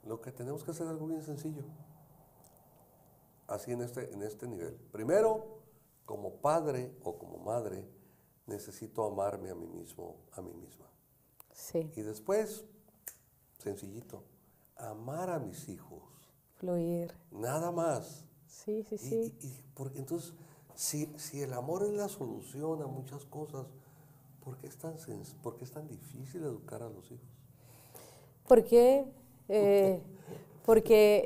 [0.05, 1.62] lo que tenemos que hacer es algo bien sencillo.
[3.46, 4.74] Así en este, en este nivel.
[4.92, 5.59] Primero,
[6.05, 7.84] como padre o como madre,
[8.46, 10.86] necesito amarme a mí mismo, a mí misma.
[11.53, 12.64] Sí, Y después,
[13.59, 14.22] sencillito,
[14.76, 16.03] amar a mis hijos.
[16.57, 17.12] fluir.
[17.30, 18.24] Nada más.
[18.46, 19.34] Sí, sí, Y- sí.
[19.42, 20.34] y- y porque entonces,
[20.74, 23.66] si, si el amor es la solución a muchas cosas,
[24.44, 24.94] ¿por qué es tan,
[25.42, 27.26] por qué es tan difícil educar a los hijos?
[28.46, 29.07] ¿Por qué?
[29.48, 30.03] Eh,
[30.66, 31.22] porque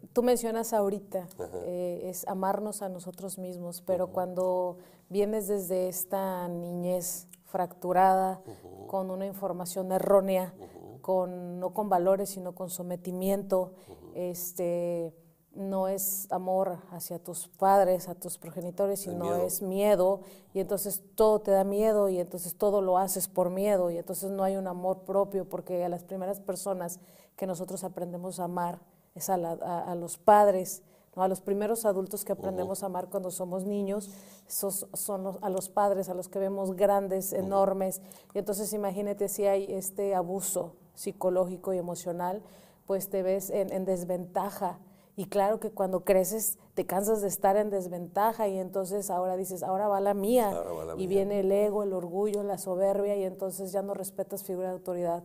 [0.00, 1.28] eh, tú mencionas ahorita,
[1.66, 4.78] eh, es amarnos a nosotros mismos, pero cuando
[5.10, 8.40] vienes desde esta niñez fracturada,
[8.86, 10.54] con una información errónea,
[11.02, 13.72] con, no con valores, sino con sometimiento,
[14.14, 15.14] este,
[15.54, 19.46] no es amor hacia tus padres, a tus progenitores, sino miedo.
[19.46, 20.20] es miedo.
[20.54, 23.90] Y entonces todo te da miedo y entonces todo lo haces por miedo.
[23.90, 27.00] Y entonces no hay un amor propio porque a las primeras personas
[27.36, 28.80] que nosotros aprendemos a amar
[29.14, 30.82] es a, la- a- a los padres.
[31.16, 34.10] A los primeros adultos que aprendemos a amar cuando somos niños,
[34.48, 38.00] esos son los- a los padres, a los que vemos grandes, enormes
[38.34, 42.42] y entonces imagínate si hay este abuso psicológico y emocional,
[42.86, 44.78] pues te ves en, en desventaja.
[45.16, 49.62] Y claro que cuando creces te cansas de estar en desventaja y entonces ahora dices,
[49.62, 50.50] ahora va la mía.
[50.50, 51.08] Ahora va la y mía.
[51.08, 55.22] viene el ego, el orgullo, la soberbia y entonces ya no respetas figura de autoridad.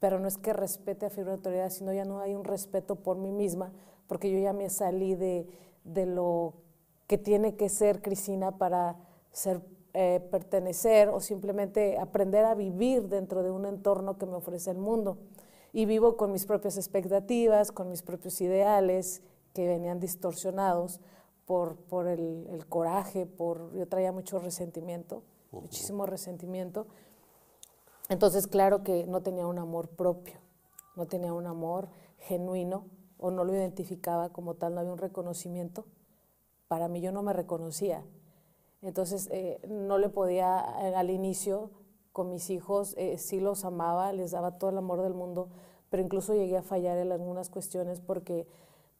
[0.00, 2.96] Pero no es que respete a figura de autoridad, sino ya no hay un respeto
[2.96, 3.72] por mí misma,
[4.06, 5.46] porque yo ya me salí de,
[5.84, 6.54] de lo
[7.06, 8.96] que tiene que ser Cristina para
[9.32, 9.60] ser,
[9.94, 14.78] eh, pertenecer o simplemente aprender a vivir dentro de un entorno que me ofrece el
[14.78, 15.18] mundo.
[15.72, 21.00] Y vivo con mis propias expectativas, con mis propios ideales que venían distorsionados
[21.44, 26.86] por, por el, el coraje, por, yo traía mucho resentimiento, muchísimo resentimiento.
[28.08, 30.38] Entonces, claro que no tenía un amor propio,
[30.96, 31.88] no tenía un amor
[32.18, 32.84] genuino
[33.18, 35.84] o no lo identificaba como tal, no había un reconocimiento.
[36.68, 38.04] Para mí yo no me reconocía.
[38.82, 41.70] Entonces, eh, no le podía eh, al inicio
[42.12, 45.48] con mis hijos, eh, sí los amaba, les daba todo el amor del mundo,
[45.90, 48.46] pero incluso llegué a fallar en algunas cuestiones porque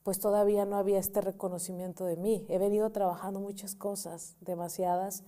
[0.03, 2.47] pues todavía no había este reconocimiento de mí.
[2.49, 5.25] He venido trabajando muchas cosas, demasiadas,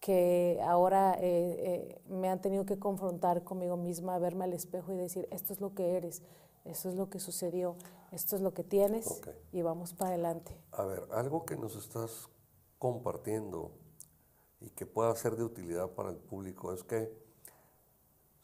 [0.00, 4.96] que ahora eh, eh, me han tenido que confrontar conmigo misma, verme al espejo y
[4.96, 6.22] decir, esto es lo que eres,
[6.64, 7.76] esto es lo que sucedió,
[8.12, 9.20] esto es lo que tienes
[9.52, 10.58] y vamos para adelante.
[10.72, 12.28] A ver, algo que nos estás
[12.78, 13.72] compartiendo
[14.60, 17.12] y que pueda ser de utilidad para el público es que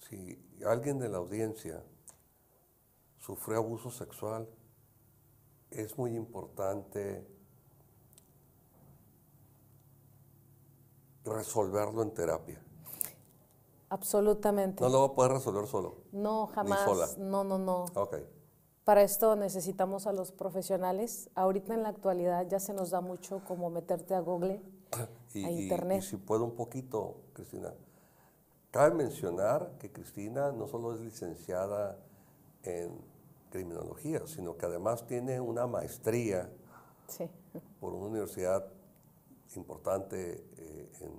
[0.09, 1.83] si alguien de la audiencia
[3.19, 4.49] sufrió abuso sexual,
[5.71, 7.27] es muy importante
[11.25, 12.61] resolverlo en terapia.
[13.91, 14.83] Absolutamente.
[14.83, 15.97] No lo va a poder resolver solo.
[16.13, 16.85] No, jamás.
[16.85, 17.09] sola.
[17.19, 17.87] No, no, no.
[17.95, 18.17] Ok.
[18.91, 21.31] Para esto necesitamos a los profesionales.
[21.37, 24.61] Ahorita en la actualidad ya se nos da mucho como meterte a Google,
[25.33, 25.99] Y, a y- Internet.
[26.03, 27.73] y si puedo un poquito, Cristina.
[28.73, 31.99] Cabe mencionar que Cristina no solo es licenciada
[32.65, 32.91] en
[33.51, 36.51] criminología, sino que además tiene una maestría
[37.07, 37.31] Sí.
[37.79, 38.67] por una universidad
[39.55, 41.13] importante eh, en,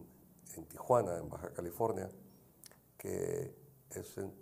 [0.58, 2.10] en Tijuana, en Baja California,
[2.98, 3.56] que
[3.92, 4.41] es en,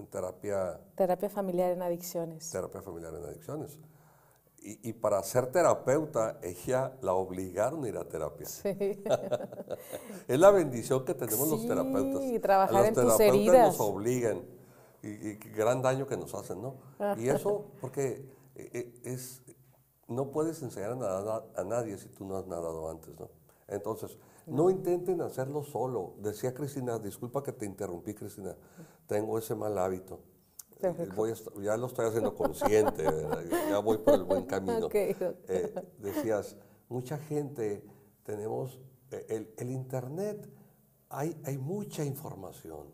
[0.00, 2.50] en terapia, Terapia familiar en adicciones.
[2.50, 3.78] terapia familiar en adicciones.
[4.60, 8.46] Y, y para ser terapeuta, ella la obligaron a ir a terapia.
[8.46, 8.68] Sí.
[10.28, 12.42] Es la bendición que tenemos los Sí, terapeutas.
[12.42, 13.66] trabajar A los en tus terapeutas heridas.
[13.68, 14.42] nos obligan.
[15.02, 16.74] Y, y gran daño que nos hacen, ¿no?
[17.16, 19.42] Y eso porque eh, eh, es,
[20.08, 23.28] no puedes enseñar a nadar a nadie si tú no has nadado antes, ¿no?
[23.68, 26.14] Entonces, no intenten hacerlo solo.
[26.18, 28.56] Decía Cristina, disculpa que te interrumpí, Cristina,
[29.08, 30.20] tengo ese mal hábito.
[31.00, 33.02] Eh, voy a ya lo estoy haciendo consciente,
[33.68, 34.88] ya voy por el buen camino.
[35.48, 36.56] Eh, decías,
[36.88, 37.84] mucha gente
[38.22, 38.78] tenemos,
[39.10, 40.48] eh, el, el Internet,
[41.08, 42.92] hay, hay mucha información.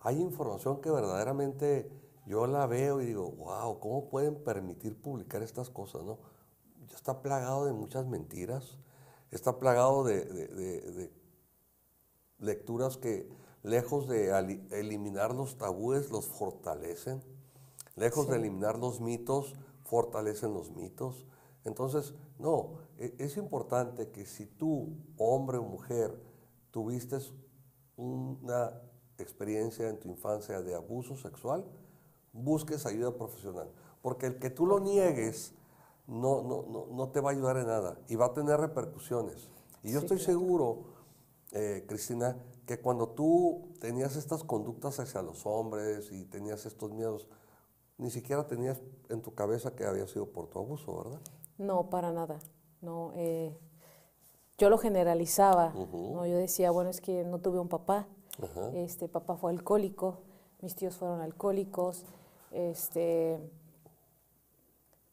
[0.00, 1.90] Hay información que verdaderamente
[2.26, 6.04] yo la veo y digo, wow, ¿cómo pueden permitir publicar estas cosas?
[6.04, 6.18] ¿no?
[6.94, 8.78] Está plagado de muchas mentiras,
[9.32, 11.12] está plagado de, de- de- de
[12.38, 13.28] lecturas que
[13.66, 14.30] lejos de
[14.70, 17.22] eliminar los tabúes los fortalecen,
[17.96, 19.54] lejos de eliminar los mitos
[19.84, 21.26] fortalecen los mitos.
[21.64, 26.22] Entonces, no, e- es importante que si tú, hombre o mujer,
[26.70, 27.18] tuviste
[27.96, 28.80] una
[29.18, 31.64] experiencia en tu infancia de abuso sexual,
[32.32, 33.70] busques ayuda profesional.
[34.02, 35.54] Porque el que tú lo niegues
[36.06, 39.48] no, no, no, no te va a ayudar en nada y va a tener repercusiones.
[39.82, 40.20] Y yo Sí, estoy claro.
[40.20, 40.84] seguro,
[41.52, 42.36] eh, Cristina,
[42.66, 47.28] que cuando tú tenías estas conductas hacia los hombres y tenías estos miedos,
[47.98, 51.20] ni siquiera tenías en tu cabeza que había sido por tu abuso, ¿verdad?
[51.58, 52.38] No, para nada.
[52.82, 53.56] No, eh,
[54.58, 55.72] yo lo generalizaba.
[55.74, 56.26] ¿no?
[56.26, 58.06] Yo decía, bueno, es que no tuve un papá.
[58.74, 60.18] Este papá fue alcohólico,
[60.60, 62.04] mis tíos fueron alcohólicos,
[62.50, 63.38] este,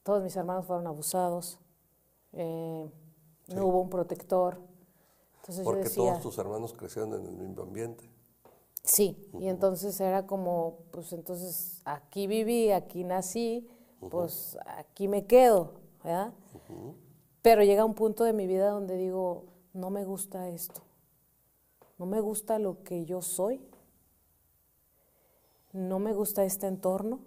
[0.03, 1.57] todos mis hermanos fueron abusados,
[2.33, 2.91] eh,
[3.47, 3.55] Sí.
[3.55, 4.57] no hubo un protector.
[5.43, 8.09] Entonces Porque yo decía, todos tus hermanos crecieron en el mismo ambiente.
[8.81, 13.67] Sí, y entonces era como, pues entonces aquí viví, aquí nací,
[14.09, 16.33] pues aquí me quedo, ¿verdad?
[17.41, 20.81] Pero llega un punto de mi vida donde digo, no me gusta esto,
[21.97, 23.61] no me gusta lo que yo soy,
[25.73, 27.19] no me gusta este entorno.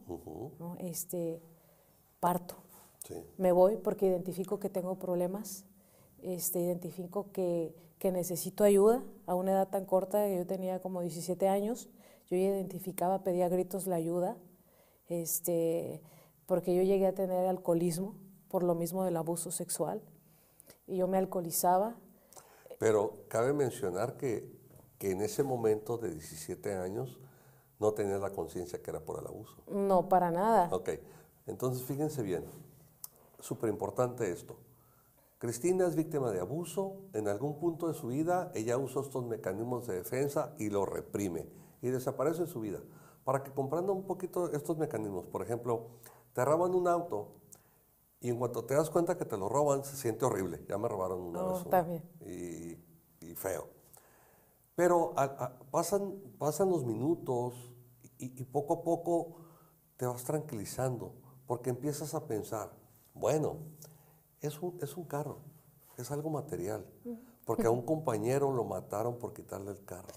[0.79, 1.43] Este,
[2.19, 2.55] parto,
[3.07, 3.15] Sí.
[3.37, 5.65] Me voy porque identifico que tengo problemas,
[6.23, 11.49] este, identifico que, que necesito ayuda a una edad tan corta, yo tenía como 17
[11.49, 11.89] años,
[12.29, 14.37] yo identificaba, pedía gritos la ayuda,
[15.09, 16.03] este,
[16.47, 18.15] porque yo llegué a tener alcoholismo
[18.49, 20.03] por lo mismo del abuso sexual,
[20.87, 21.97] y yo me alcoholizaba.
[22.79, 24.51] Pero cabe mencionar que,
[24.99, 27.19] que en ese momento de 17 años
[27.79, 29.57] no tenías la conciencia que era por el abuso.
[29.69, 30.69] No, para nada.
[30.73, 30.91] Ok,
[31.47, 32.45] entonces fíjense bien,
[33.41, 34.57] súper importante esto.
[35.39, 39.87] Cristina es víctima de abuso, en algún punto de su vida ella usó estos mecanismos
[39.87, 41.47] de defensa y lo reprime
[41.83, 42.81] y desaparece en su vida.
[43.25, 45.89] Para que comprenda un poquito estos mecanismos, por ejemplo,
[46.33, 47.33] te roban un auto
[48.21, 50.65] y en cuanto te das cuenta que te lo roban, se siente horrible.
[50.69, 51.69] Ya me robaron una Oh, vez.
[51.69, 52.03] también.
[52.25, 52.79] Y,
[53.27, 53.69] y feo.
[54.75, 57.55] Pero a- a- pasan, pasan los minutos
[58.19, 59.37] y, y poco a poco
[59.99, 61.15] te vas tranquilizando
[61.47, 62.73] porque empiezas a pensar,
[63.15, 63.59] bueno,
[64.41, 65.39] es un, es un carro,
[65.97, 66.87] es algo material,
[67.45, 70.13] porque a un compañero lo mataron por quitarle el carro,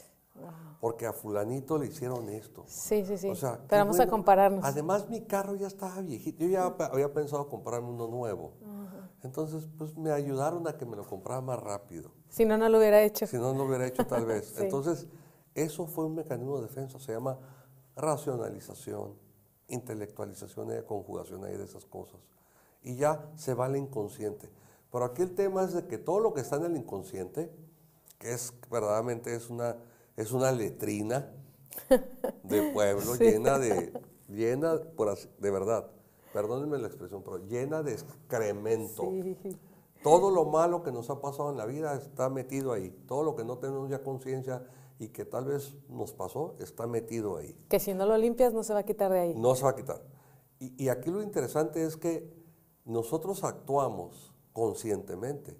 [0.80, 2.64] porque a fulanito le hicieron esto.
[2.68, 3.30] Sí, sí, sí.
[3.30, 4.64] O sea, Pero vamos a compararnos.
[4.64, 6.44] Además, mi carro ya estaba viejito.
[6.44, 8.54] Yo ya había pensado comprarme uno nuevo.
[9.22, 12.12] Entonces, pues me ayudaron a que me lo comprara más rápido.
[12.30, 13.28] Si no, no lo hubiera hecho.
[13.28, 14.48] Si no, no lo hubiera hecho tal vez.
[14.56, 14.64] Sí.
[14.64, 15.08] Entonces,
[15.54, 17.00] eso fue un mecanismo de defensa.
[17.00, 17.38] Se llama
[17.98, 19.16] racionalización,
[19.68, 22.22] intelectualización y conjugación ahí de esas cosas.
[22.82, 24.50] Y ya se va al inconsciente.
[24.92, 27.52] Pero aquí el tema es de que todo lo que está en el inconsciente,
[28.18, 29.76] que es verdaderamente es una,
[30.18, 31.32] es una letrina
[32.44, 33.94] de pueblo llena de,
[34.28, 35.88] llena, por así- de verdad,
[36.34, 39.04] perdónenme la expresión, pero llena de excremento.
[39.04, 39.58] Sí.
[40.04, 42.90] Todo lo malo que nos ha pasado en la vida está metido ahí.
[43.08, 44.66] Todo lo que no tenemos ya conciencia
[44.98, 47.54] y que tal vez nos pasó está metido ahí.
[47.68, 49.36] Que si no lo limpias no se va a quitar de ahí.
[49.36, 50.02] No se va a quitar.
[50.60, 52.39] Y, y aquí lo interesante es que
[52.90, 55.56] nosotros actuamos conscientemente.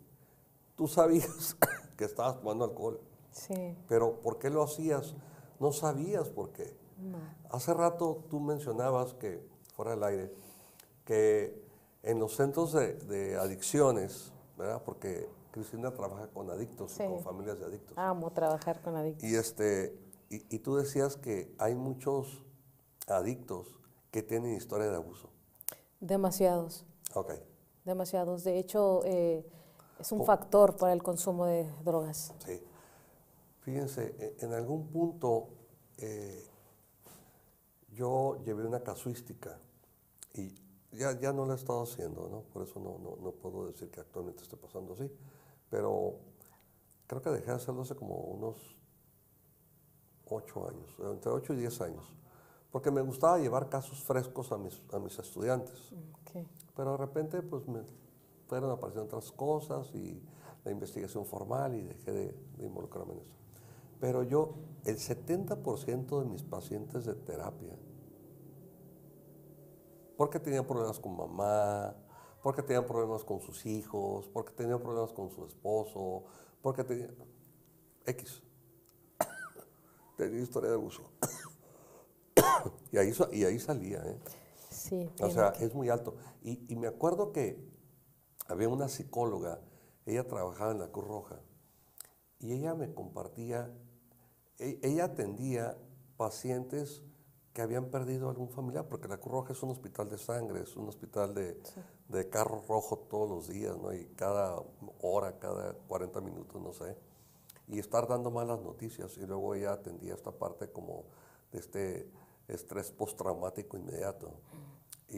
[0.76, 1.56] Tú sabías
[1.98, 3.00] que estabas tomando alcohol,
[3.32, 3.78] Sí.
[3.88, 5.16] pero ¿por qué lo hacías?
[5.60, 6.78] No sabías por qué.
[7.50, 9.42] Hace rato tú mencionabas que,
[9.74, 10.34] fuera del aire,
[11.06, 11.64] que
[12.04, 14.82] en los centros de, de adicciones, ¿verdad?
[14.84, 17.04] Porque Cristina trabaja con adictos Sí.
[17.04, 17.98] y con familias de adictos.
[17.98, 19.24] Amo trabajar con adictos.
[19.24, 19.98] Y, este,
[20.30, 22.44] y, y tú decías que hay muchos
[23.08, 23.80] adictos
[24.12, 25.30] que tienen historia de abuso.
[26.02, 26.86] Demasiados,
[27.16, 27.34] Ok.
[27.86, 28.44] demasiados.
[28.44, 29.44] De hecho, eh,
[30.00, 30.26] es un Oh.
[30.26, 32.34] factor para el consumo de drogas.
[32.46, 32.62] Sí.
[33.62, 35.48] Fíjense, e- en algún punto
[35.98, 36.46] eh,
[37.94, 39.58] yo llevé una casuística
[40.34, 40.54] y
[40.92, 42.42] ya, ya no la he estado haciendo, ¿no?
[42.54, 45.12] Por eso no, no, no puedo decir que actualmente esté pasando así,
[45.70, 46.16] pero
[47.08, 48.56] creo que dejé de hacerlo hace como unos
[50.30, 52.06] ocho años, entre ocho y diez años,
[52.72, 55.92] porque me gustaba llevar casos frescos a mis, a mis estudiantes.
[56.22, 56.46] Ok.
[56.80, 57.82] Pero de repente, pues me
[58.48, 60.24] fueron apareciendo otras cosas y
[60.64, 63.36] la investigación formal y dejé de, involucrarme en eso.
[64.00, 64.54] Pero yo,
[64.86, 67.76] el 70% de mis pacientes de terapia,
[70.16, 71.98] porque tenían problemas con mamá,
[72.42, 76.24] porque tenían problemas con sus hijos, porque tenían problemas con su esposo,
[76.62, 77.14] porque tenían...
[78.06, 78.42] X.
[80.16, 81.12] Tenía historia de abuso.
[82.94, 84.18] y, ahí, y ahí salía, ¿eh?
[84.90, 85.10] Sí.
[85.22, 86.16] O sea, que- es muy alto.
[86.42, 87.64] Y, y me acuerdo que
[88.48, 89.60] había una psicóloga,
[90.06, 91.40] ella trabajaba en la Cruz Roja,
[92.40, 93.72] y ella me compartía,
[94.58, 95.78] e- ella atendía
[96.18, 97.04] pacientes
[97.54, 100.76] que habían perdido algún familiar, porque la Cruz Roja es un hospital de sangre, es
[100.78, 101.62] un hospital de,
[102.08, 103.94] de carro rojo todos los días, ¿no?
[103.94, 104.62] Y cada
[105.02, 106.96] hora, cada 40 minutos, no sé.
[107.68, 109.18] Y estar dando malas noticias.
[109.18, 111.06] Y luego ella atendía esta parte como
[111.52, 112.12] de este
[112.48, 114.32] estrés postraumático inmediato.
[115.10, 115.18] Y,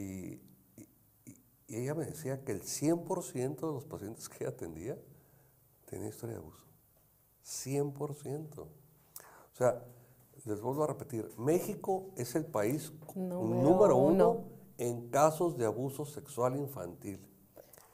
[0.76, 0.88] y-
[1.26, 1.36] y-
[1.68, 4.98] y ella me decía que el 100% de los pacientes que ella atendía
[5.86, 6.64] tenía historia de abuso.
[7.44, 8.60] 100%.
[8.62, 8.68] O
[9.56, 9.84] sea,
[10.44, 14.44] les vuelvo a repetir, México es el país Número número, uno, uno.
[14.78, 17.20] en casos de abuso sexual infantil.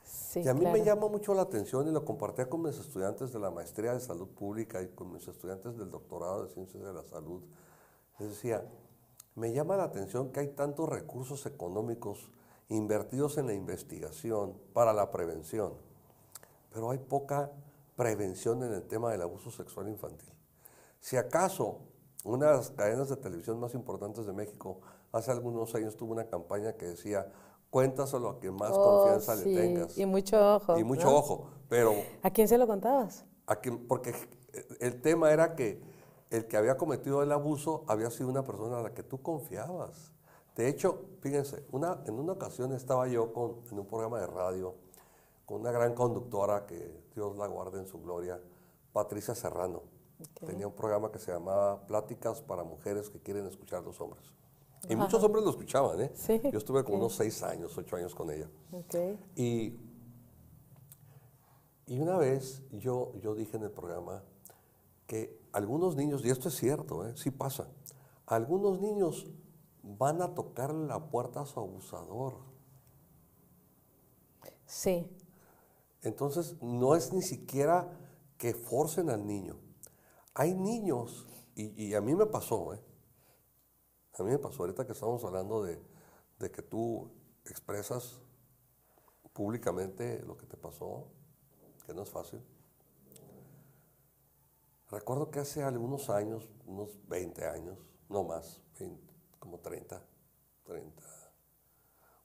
[0.05, 0.79] Sí, y a mí claro.
[0.79, 4.01] me llama mucho la atención y lo compartía con mis estudiantes de la maestría de
[4.01, 7.43] salud pública y con mis estudiantes del doctorado de ciencias de la salud.
[8.19, 8.65] Les decía,
[9.39, 12.31] me llama la atención que hay tantos recursos económicos
[12.69, 15.75] invertidos en la investigación para la prevención,
[16.73, 17.51] pero hay poca
[17.97, 20.29] prevención en el tema del abuso sexual infantil.
[21.01, 21.79] Si acaso
[22.25, 24.81] una de las cadenas de televisión más importantes de México
[25.13, 27.33] hace algunos años tuvo una campaña que decía,
[27.71, 29.97] cuéntaselo a quien más Oh, confianza sí, le tengas.
[29.97, 30.79] Y mucho ojo.
[30.79, 31.17] Y mucho ¿no?
[31.17, 33.25] ojo, pero ¿A quién se lo contabas?
[33.47, 34.13] a quien- porque
[34.81, 35.81] el tema era que
[36.31, 40.13] el que había cometido el abuso había sido una persona a la que tú confiabas.
[40.57, 44.75] De hecho, fíjense, una, en una ocasión estaba yo con, en un programa de radio
[45.47, 48.39] con una gran conductora que Dios la guarde en su gloria,
[48.93, 49.83] Patricia Serrano.
[50.45, 54.23] Tenía un programa que se llamaba Pláticas para mujeres que quieren escuchar a los hombres.
[54.89, 56.11] Y muchos hombres lo escuchaban, ¿eh?
[56.15, 57.03] Sí, Yo estuve como ok.
[57.05, 58.49] unos seis años, ocho años con ella.
[58.73, 58.95] Ok.
[59.37, 59.79] Y,
[61.87, 64.23] y una vez yo, yo dije en el programa
[65.07, 67.17] que algunos niños, y esto es cierto, ¿eh?
[67.17, 67.69] sí pasa,
[68.27, 69.27] algunos niños
[69.83, 72.35] van a tocar la puerta a su abusador.
[74.67, 75.11] Sí,
[76.03, 77.91] Entonces no es ni siquiera
[78.37, 79.57] que forcen al niño.
[80.35, 82.81] Hay niños, y, y a mí me pasó, ¿eh?
[84.19, 85.81] a mí me pasó ahorita que estamos hablando de,
[86.39, 87.11] de que tú
[87.45, 88.21] expresas
[89.33, 91.07] públicamente lo que te pasó,
[91.87, 92.41] que no es fácil.
[94.91, 97.79] Recuerdo que hace algunos años, unos 20 años,
[98.09, 100.03] no más, 20, como 30,
[100.65, 101.03] 30,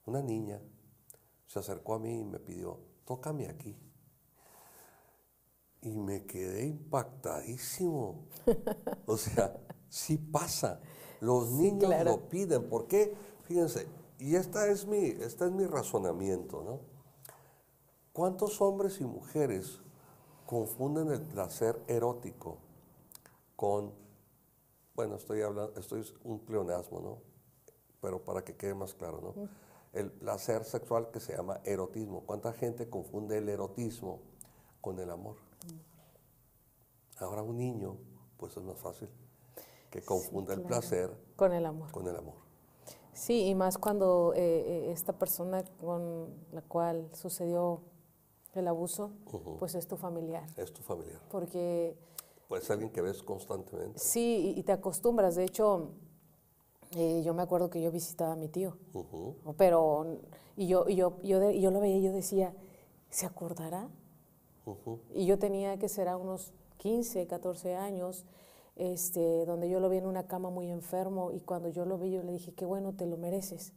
[0.06, 0.60] una niña
[1.46, 3.76] se acercó a mí y me pidió, tócame aquí.
[5.82, 8.26] Y me quedé impactadísimo.
[9.06, 9.54] O sea,
[9.88, 10.80] sí pasa.
[11.20, 12.12] Los niños claro.
[12.12, 12.68] lo piden.
[12.70, 13.14] ¿Por qué?
[13.42, 13.86] Fíjense,
[14.18, 16.80] y esta es mi, este es mi razonamiento, ¿no?
[18.14, 19.80] ¿Cuántos hombres y mujeres
[20.46, 22.58] confunden el placer erótico
[23.56, 23.92] con,
[24.94, 27.18] bueno, estoy hablando, esto es un pleonasmo, ¿no?
[28.00, 29.48] Pero para que quede más claro, ¿no?
[29.92, 32.22] El placer sexual que se llama erotismo.
[32.26, 34.20] ¿Cuánta gente confunde el erotismo
[34.80, 35.36] con el amor?
[37.18, 37.96] Ahora un niño,
[38.36, 39.08] pues es más fácil
[39.90, 40.80] que confunda el claro.
[40.80, 41.92] placer con el amor.
[41.92, 42.34] con el amor.
[43.12, 47.80] Sí, y más cuando eh, eh, esta persona con la cual sucedió
[48.56, 49.56] el abuso, Ujú.
[49.58, 50.44] pues es tu familiar.
[50.56, 51.20] Es tu familiar.
[51.30, 51.96] Porque
[52.48, 53.98] Puede ser alguien que ves constantemente.
[53.98, 55.34] sí, y, y te acostumbras.
[55.34, 55.90] De hecho,
[56.92, 59.36] eh, yo me acuerdo que yo visitaba a mi tío, Ujú.
[59.44, 59.52] ¿no?
[59.54, 60.18] pero,
[60.56, 62.54] y yo, y yo, yo, de- yo lo veía y yo decía,
[63.10, 63.88] ¿se acordará?
[64.66, 65.00] Ujú.
[65.12, 68.24] Y yo tenía que ser a unos 15, 14 años,
[68.76, 72.10] este, donde yo lo vi en una cama muy enfermo y cuando yo lo vi
[72.12, 73.72] yo le dije, qué bueno, te lo mereces,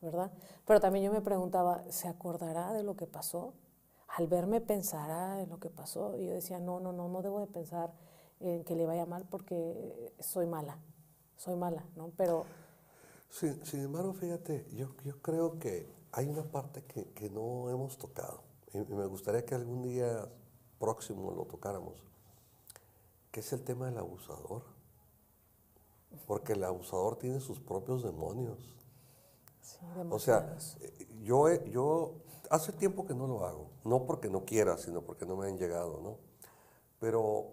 [0.00, 0.30] ¿verdad?
[0.66, 3.52] Pero también yo me preguntaba, ¿se acordará de lo que pasó?
[4.08, 6.16] Al verme pensará en lo que pasó.
[6.16, 7.92] Yo decía, no, no, no, no debo de pensar
[8.40, 10.78] en que le vaya mal porque soy mala,
[11.36, 12.10] soy mala, ¿no?
[12.16, 12.46] Pero
[13.30, 17.98] Sin, sin embargo, fíjate, yo, yo creo que hay una parte que, que no hemos
[17.98, 18.42] tocado
[18.72, 20.28] y me gustaría que algún día
[20.78, 22.02] próximo lo tocáramos,
[23.30, 24.62] que es el tema del abusador.
[26.26, 28.58] Porque el abusador tiene sus propios demonios.
[29.68, 29.78] Sí,
[30.10, 32.14] O sea, eh, yo, yo
[32.50, 35.58] hace tiempo que no lo hago, no porque no quiera, sino porque no me han
[35.58, 36.18] llegado, ¿no?
[37.00, 37.50] Pero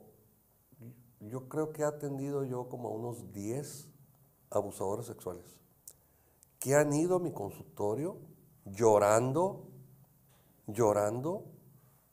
[1.20, 3.90] yo creo que he atendido yo como a unos 10
[4.50, 5.60] abusadores sexuales
[6.60, 8.18] que han ido a mi consultorio
[8.66, 9.68] llorando,
[10.68, 11.46] llorando,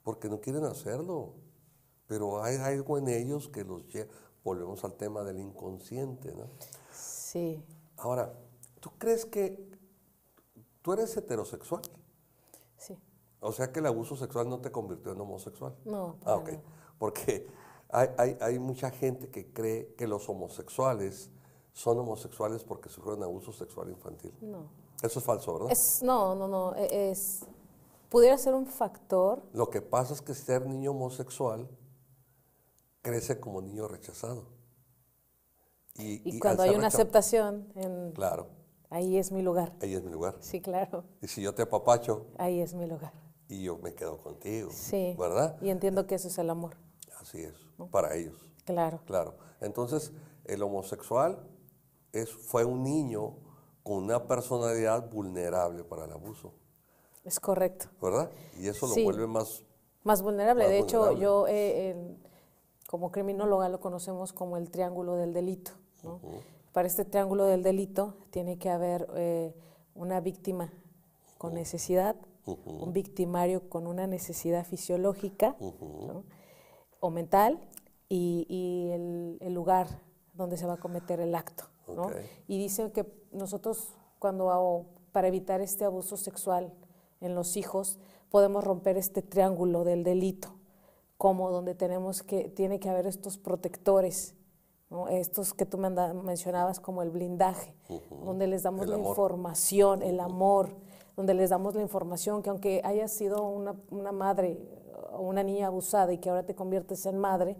[0.03, 1.34] porque no quieren hacerlo.
[2.07, 4.12] Pero hay algo en ellos que los lleva.
[4.44, 6.46] Volvemos al tema del inconsciente, ¿no?
[6.92, 7.64] sí,
[7.96, 8.34] Ahora,
[8.80, 9.72] ¿tú crees que
[10.83, 11.83] tú eres heterosexual?
[12.76, 12.99] sí,
[13.41, 15.74] O sea que el abuso sexual no te convirtió en homosexual.
[15.85, 16.51] no, Ah, ok.
[16.99, 17.47] Porque
[17.89, 21.30] hay, hay- hay mucha gente que cree que los homosexuales
[21.72, 24.33] son homosexuales porque sufrieron abuso sexual infantil.
[24.41, 24.80] no.
[25.03, 25.72] Eso es falso, ¿verdad?
[25.72, 27.41] Es, no, no, no, e- es,
[28.09, 31.68] pudiera ser un factor, Lo que pasa es que ser niño homosexual
[33.01, 34.45] crece como niño rechazado.
[35.97, 38.47] Y, y y cuando hay una aceptación, en, Claro,
[38.93, 39.72] ahí es mi lugar.
[39.80, 40.36] ahí es mi lugar.
[40.40, 43.12] Sí, claro, Y si yo te apapacho ahí es mi lugar.
[43.49, 45.14] y yo me quedo contigo, Sí.
[45.18, 45.57] ¿verdad?
[45.61, 46.76] Y entiendo que eso es el amor,
[47.20, 47.55] Así es,
[47.90, 48.36] para ellos.
[48.64, 49.01] claro.
[49.07, 49.34] Claro.
[49.61, 50.12] Entonces,
[50.45, 51.38] el homosexual
[52.12, 53.36] es, fue un niño
[53.82, 56.53] con una personalidad vulnerable para el abuso,
[57.24, 57.86] Es correcto.
[58.01, 58.30] ¿verdad?
[58.59, 59.01] Y eso Sí.
[59.01, 59.62] lo vuelve más...
[60.05, 60.64] Más vulnerable.
[60.64, 62.16] Más de hecho, yo eh,
[62.88, 65.70] como criminóloga lo conocemos como el triángulo del delito.
[66.03, 66.20] ¿no?
[66.73, 69.55] Para este triángulo del delito tiene que haber eh,
[69.95, 70.73] una víctima
[71.39, 72.16] con necesidad,
[72.47, 76.25] un victimario con una necesidad fisiológica ¿no?
[77.01, 77.61] o mental
[78.09, 79.87] y, y el, el lugar
[80.35, 81.64] donde se va a cometer el acto.
[82.49, 86.73] Y dicen que nosotros cuando hago- para evitar este abuso sexual
[87.20, 87.99] en los hijos
[88.31, 90.55] podemos romper este triángulo del delito,
[91.18, 94.35] como donde tenemos que tiene que haber estos protectores,
[94.93, 95.09] ¿no?
[95.09, 97.74] estos que tú manda- mencionabas como el blindaje,
[98.24, 99.09] donde les damos El la amor.
[99.11, 100.68] información, el amor,
[101.16, 104.59] donde les damos la información que aunque hayas sido una, una madre
[105.12, 107.57] o una niña abusada y que ahora te conviertes en madre,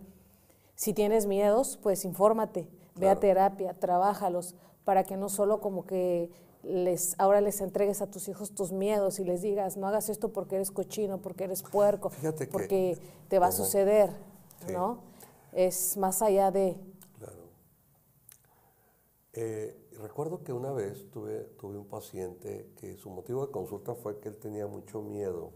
[0.75, 4.55] si tienes miedos, pues infórmate, ve a terapia, trabájalos,
[4.85, 6.31] para que no solo como que
[6.63, 10.33] les, ahora les entregues a tus hijos tus miedos y les digas, no hagas esto
[10.33, 14.11] porque eres cochino, porque eres puerco, Fíjate que- porque te va a suceder,
[14.67, 14.73] Sí.
[14.73, 14.99] ¿no?
[15.53, 16.77] Es más allá de...
[19.35, 24.21] Eh, recuerdo que una vez tuve, tuve un paciente que su motivo de consulta fue
[24.21, 25.53] que él tenía mucho miedo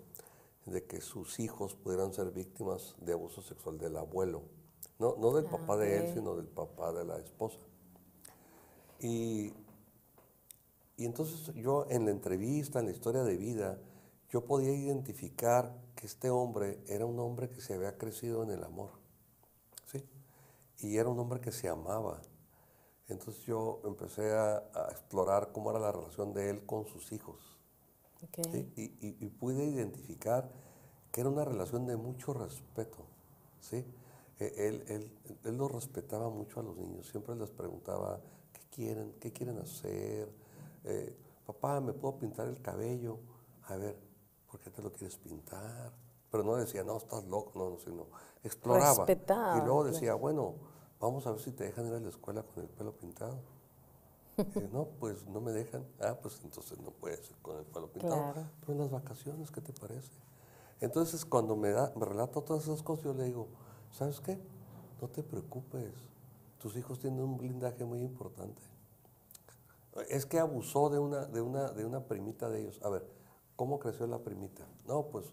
[0.65, 4.43] de que sus hijos pudieran ser víctimas de abuso sexual del abuelo.
[4.99, 7.59] No, no del papá de él, sino del papá de la esposa.
[8.99, 9.53] Y,
[10.97, 13.79] y entonces yo en la entrevista, en la historia de vida,
[14.31, 18.65] yo podía identificar que este hombre era un hombre que se había crecido en el
[18.65, 18.91] amor.
[19.85, 20.03] ¿sí?
[20.81, 22.23] Y era un hombre que se amaba.
[23.09, 27.57] Entonces yo empecé a, a explorar cómo era la relación de él con sus hijos.
[28.25, 28.39] Ok.
[28.51, 28.73] ¿sí?
[28.77, 30.51] Y, y- y pude identificar
[31.13, 33.07] que era una relación de mucho respeto.
[33.61, 33.85] ¿sí?
[34.39, 38.21] E- Él, él, él los respetaba mucho a los niños, siempre les preguntaba
[38.53, 40.31] qué quieren, qué quieren hacer.
[40.85, 43.21] Eh, Papá, ¿me puedo pintar el cabello?
[43.69, 43.97] A ver,
[44.51, 45.93] ¿por qué te lo quieres pintar?
[46.29, 48.09] Pero no decía, no, estás loco, no, no, sino
[48.43, 49.07] exploraba.
[49.07, 50.57] Respetaba, y luego decía, bueno,
[51.01, 53.39] vamos a ver si te dejan ir a la escuela con el pelo pintado.
[54.39, 55.87] Eh, no, pues no me dejan.
[56.01, 58.33] Ah, pues entonces no puedes ir con el pelo pintado.
[58.33, 58.49] Claro.
[58.61, 60.13] Pero en las vacaciones, ¿qué te parece?
[60.81, 63.49] Entonces, cuando me, da, me relata todas esas cosas, yo le digo,
[63.93, 64.39] ¿sabes qué?
[65.01, 65.93] No te preocupes.
[66.61, 68.61] Tus hijos tienen un blindaje muy importante.
[70.11, 72.81] Es que abusó de una, de una, de una primita de ellos.
[72.83, 73.09] A ver,
[73.57, 74.67] ¿cómo creció la primita?
[74.87, 75.33] No, pues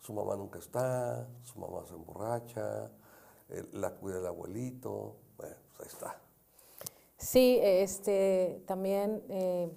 [0.00, 2.90] su mamá nunca está, su mamá se emborracha,
[3.72, 5.16] la cuida el abuelito.
[5.36, 6.20] Bueno, pues ahí está.
[7.18, 9.70] Sí, este, también eh,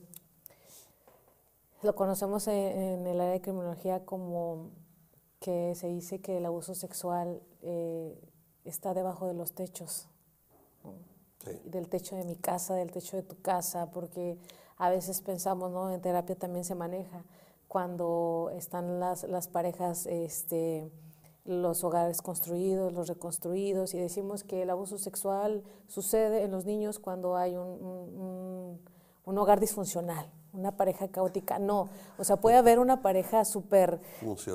[1.81, 4.71] lo conocemos en, en el área de criminología como
[5.39, 8.19] que se dice que el abuso sexual eh,
[8.65, 10.07] está debajo de los techos,
[11.41, 11.51] Sí.
[11.63, 14.37] del techo de mi casa, del techo de tu casa, porque
[14.75, 15.89] a veces pensamos, ¿no?
[15.89, 17.23] En terapia también se maneja
[17.69, 20.91] cuando están las, las parejas, este,
[21.49, 26.99] los hogares construidos, los reconstruidos, y decimos que el abuso sexual sucede en los niños
[26.99, 28.79] cuando hay un,
[29.25, 31.57] un- hogar disfuncional, una pareja caótica.
[31.59, 31.89] No,
[32.19, 33.99] o sea, puede haber una pareja súper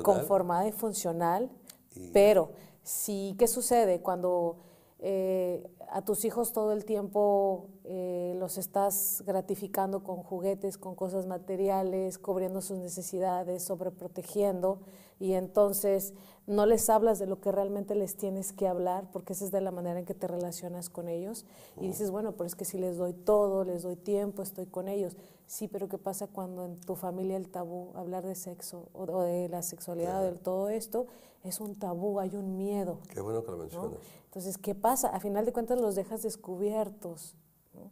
[0.03, 1.49] conformada y funcional,
[1.95, 2.51] Y- pero
[2.83, 4.55] sí, ¿qué sucede cuando
[4.99, 11.25] eh, a tus hijos todo el tiempo eh, los estás gratificando con juguetes, con cosas
[11.25, 14.79] materiales, cubriendo sus necesidades, sobreprotegiendo,
[15.19, 16.13] y entonces
[16.47, 19.61] no les hablas de lo que realmente les tienes que hablar, porque esa es de
[19.61, 21.45] la manera en que te relacionas con ellos,
[21.79, 24.87] y dices, bueno, pero es que si les doy todo, les doy tiempo, estoy con
[24.87, 25.15] ellos.
[25.47, 29.21] Sí, pero ¿qué pasa cuando en tu familia el tabú, hablar de sexo o, o
[29.21, 31.07] de la sexualidad, o de todo esto,
[31.43, 32.99] es un tabú, hay un miedo?
[33.09, 33.63] Qué bueno que lo ¿no?
[33.63, 33.99] mencionas.
[34.25, 35.09] Entonces, ¿qué pasa?
[35.09, 37.35] A final de cuentas los dejas descubiertos.
[37.73, 37.91] ¿no?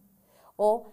[0.57, 0.87] O,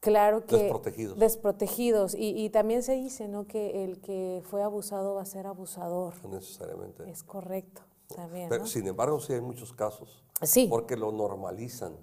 [0.00, 0.56] claro que...
[0.56, 1.18] Desprotegidos.
[1.18, 2.14] Desprotegidos.
[2.14, 3.46] Y, y también se dice, ¿no?
[3.46, 6.14] Que el que fue abusado va a ser abusador.
[6.24, 7.08] No necesariamente.
[7.10, 7.82] Es correcto
[8.14, 8.66] también, Pero, ¿no?
[8.66, 10.24] sin embargo, sí hay muchos casos.
[10.42, 10.66] Sí.
[10.70, 11.94] Porque lo normalizan.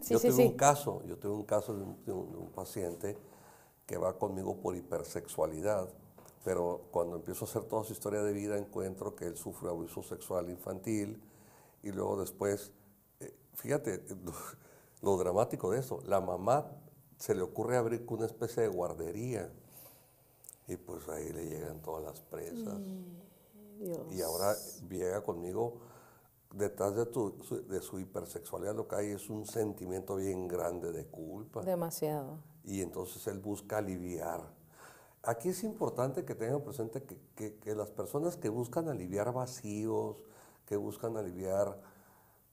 [0.00, 2.38] Sí, yo sí, tuve un caso, yo tuve un caso de un, de un- de
[2.38, 3.16] un paciente
[3.84, 5.88] que va conmigo por hipersexualidad,
[6.44, 10.02] pero cuando empiezo a hacer toda su historia de vida encuentro que él sufre abuso
[10.02, 11.20] sexual infantil
[11.82, 12.72] y luego después,
[13.20, 14.32] eh, fíjate lo,
[15.02, 16.66] lo dramático de eso, la mamá
[17.18, 19.50] se le ocurre abrir una especie de guardería
[20.68, 22.78] y pues ahí le llegan todas las presas.
[23.78, 24.00] Dios.
[24.10, 24.54] Y ahora
[24.88, 25.80] llega conmigo,
[26.52, 30.92] detrás de, tu, su- de su hipersexualidad lo que hay es un sentimiento bien grande
[30.92, 31.62] de culpa.
[31.62, 32.38] Demasiado.
[32.64, 34.42] Y entonces él busca aliviar.
[35.22, 40.16] Aquí es importante que tengan presente que, que- que las personas que buscan aliviar vacíos,
[40.66, 41.80] que buscan aliviar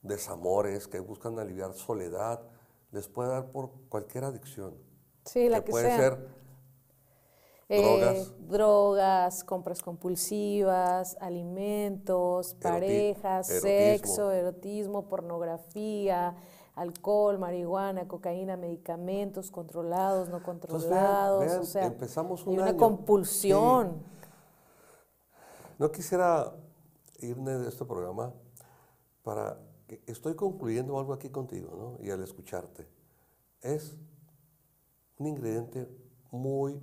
[0.02, 2.42] desamores, que buscan aliviar soledad,
[2.94, 4.76] les puede dar por cualquier adicción.
[5.26, 5.98] Sí, la que, puede sea.
[5.98, 6.28] ser
[7.70, 8.34] Eh, drogas.
[8.50, 13.68] drogas, compras compulsivas, alimentos, parejas, erotismo.
[13.70, 16.36] sexo, erotismo, pornografía,
[16.76, 21.46] alcohol, marihuana, cocaína, medicamentos controlados, no Entonces, vean- controlados.
[21.46, 22.78] vean, o sea, empezamos un una año.
[22.78, 24.04] compulsión.
[25.80, 26.54] No quisiera
[27.20, 28.34] irme de este programa
[29.24, 29.73] para que
[30.06, 32.06] estoy concluyendo algo aquí contigo, ¿no?
[32.06, 32.88] Y al escucharte,
[33.62, 33.96] es
[35.18, 35.88] un ingrediente
[36.32, 36.80] muy,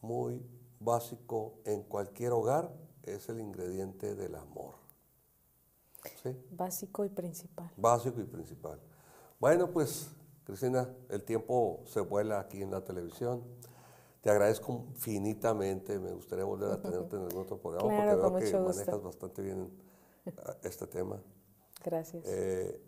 [0.00, 0.42] muy
[0.80, 2.72] básico en cualquier hogar,
[3.02, 4.74] es el ingrediente del amor.
[6.22, 6.36] ¿Sí?
[6.50, 7.70] Básico y principal.
[7.76, 8.80] Básico y principal.
[9.38, 10.10] Bueno, pues,
[10.44, 13.42] Cristina, el tiempo se vuela aquí en la televisión.
[14.20, 15.98] Te agradezco infinitamente.
[15.98, 19.42] Me gustaría volver a tenerte en algún otro programa Claro, porque veo que manejas bastante
[19.42, 19.70] bien
[20.44, 21.20] ah, este tema.
[21.84, 22.24] Gracias.
[22.26, 22.80] Eh,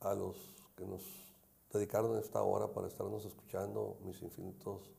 [0.00, 0.36] a los
[0.76, 1.02] que nos
[1.72, 4.90] dedicaron esta hora para estarnos escuchando, mis infinitos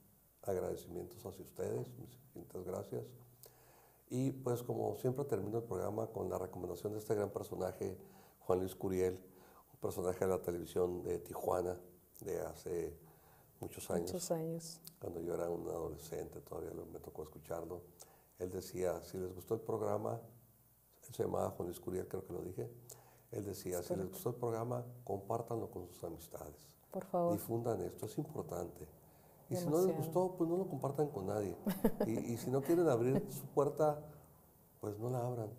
[0.43, 3.03] agradecimientos hacia ustedes, mis infinitas gracias.
[4.09, 7.97] Y pues como siempre termino el programa con la recomendación de este gran personaje,
[8.39, 9.19] Juan Luis Curiel,
[9.73, 11.77] un personaje de la televisión de Tijuana
[12.21, 12.97] de hace
[13.59, 14.13] muchos años.
[14.13, 14.79] Muchos años.
[14.99, 17.81] Cuando yo era un adolescente, todavía me tocó escucharlo.
[18.39, 20.21] Él decía, si les gustó el programa,
[21.07, 22.69] él se llamaba Juan Luis Curiel, creo que lo dije.
[23.31, 26.77] Él decía, si les gustó el programa, compártanlo con sus amistades.
[26.91, 27.33] Por favor.
[27.33, 28.87] Difundan esto, es importante.
[29.49, 31.55] Y si no les gustó, pues no lo compartan con nadie.
[32.05, 33.99] Y, y si no quieren abrir su puerta,
[34.81, 35.49] pues no la abran.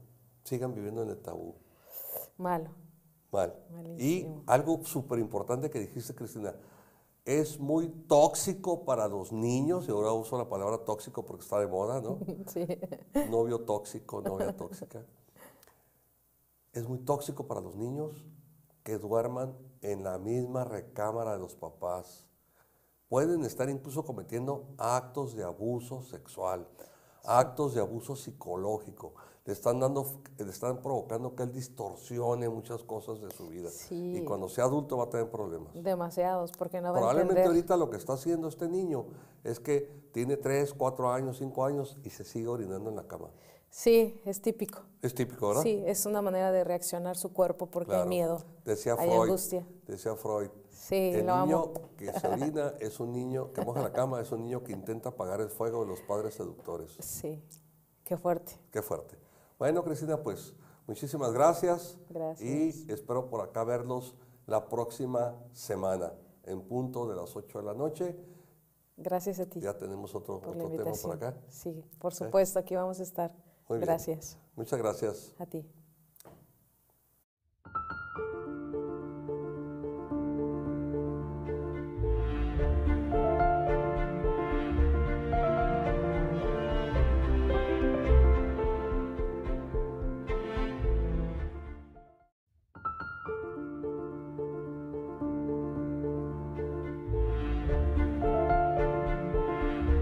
[0.45, 1.55] Sigan viviendo en el tabú.
[2.37, 2.71] Malo.
[3.31, 3.55] Mal.
[3.71, 4.43] Y Malísimo.
[4.47, 6.55] algo súper importante que dijiste, Cristina,
[7.25, 11.67] es muy tóxico para los niños, y ahora uso la palabra tóxico porque está de
[11.67, 12.19] moda, ¿no?
[12.47, 12.67] Sí.
[13.31, 15.05] Novio tóxico, novia tóxica.
[16.73, 18.25] Es muy tóxico para los niños
[18.83, 22.27] que duerman en la misma recámara de los papás.
[23.09, 26.67] Pueden estar incluso cometiendo actos de abuso sexual,
[27.25, 29.15] actos de abuso psicológico.
[29.47, 33.71] Le están dando, le están provocando que él distorsione muchas cosas de su vida.
[33.71, 34.19] Sí.
[34.19, 35.73] Y cuando sea adulto va a tener problemas.
[35.73, 39.07] Demasiados, porque no va a Probablemente ahorita lo que está haciendo este niño
[39.45, 43.31] es que tiene 3, 4 años, 5 años y se sigue orinando en la cama.
[43.79, 44.81] Sí, es típico.
[45.03, 45.63] Es típico, ¿verdad?
[45.63, 48.09] Sí, es una manera de reaccionar su cuerpo porque hay Claro.
[48.09, 48.45] miedo.
[48.65, 49.23] Decía hay Freud.
[49.23, 49.65] angustia.
[49.87, 50.51] Decía Freud.
[50.69, 51.73] Sí, el lo niño amo.
[51.97, 55.11] que se orina es un niño que moja la cama, es un niño que intenta
[55.11, 56.97] apagar el fuego de los padres seductores.
[56.99, 57.41] Sí,
[58.03, 58.59] qué fuerte.
[58.73, 59.17] Qué fuerte.
[59.61, 60.55] Bueno, Cristina, pues
[60.89, 61.99] muchísimas gracias.
[62.11, 62.51] Gracias.
[62.51, 64.17] Y espero por acá verlos
[64.47, 66.13] la próxima semana,
[66.43, 68.17] en punto de las 8 de la noche.
[68.97, 71.37] Gracias a ti Ya tenemos otro, por otro tema por acá.
[71.47, 73.33] Sí, por supuesto, aquí vamos a estar.
[73.69, 73.87] Muy bien.
[73.87, 75.35] Gracias Muchas gracias.
[75.39, 75.65] a ti.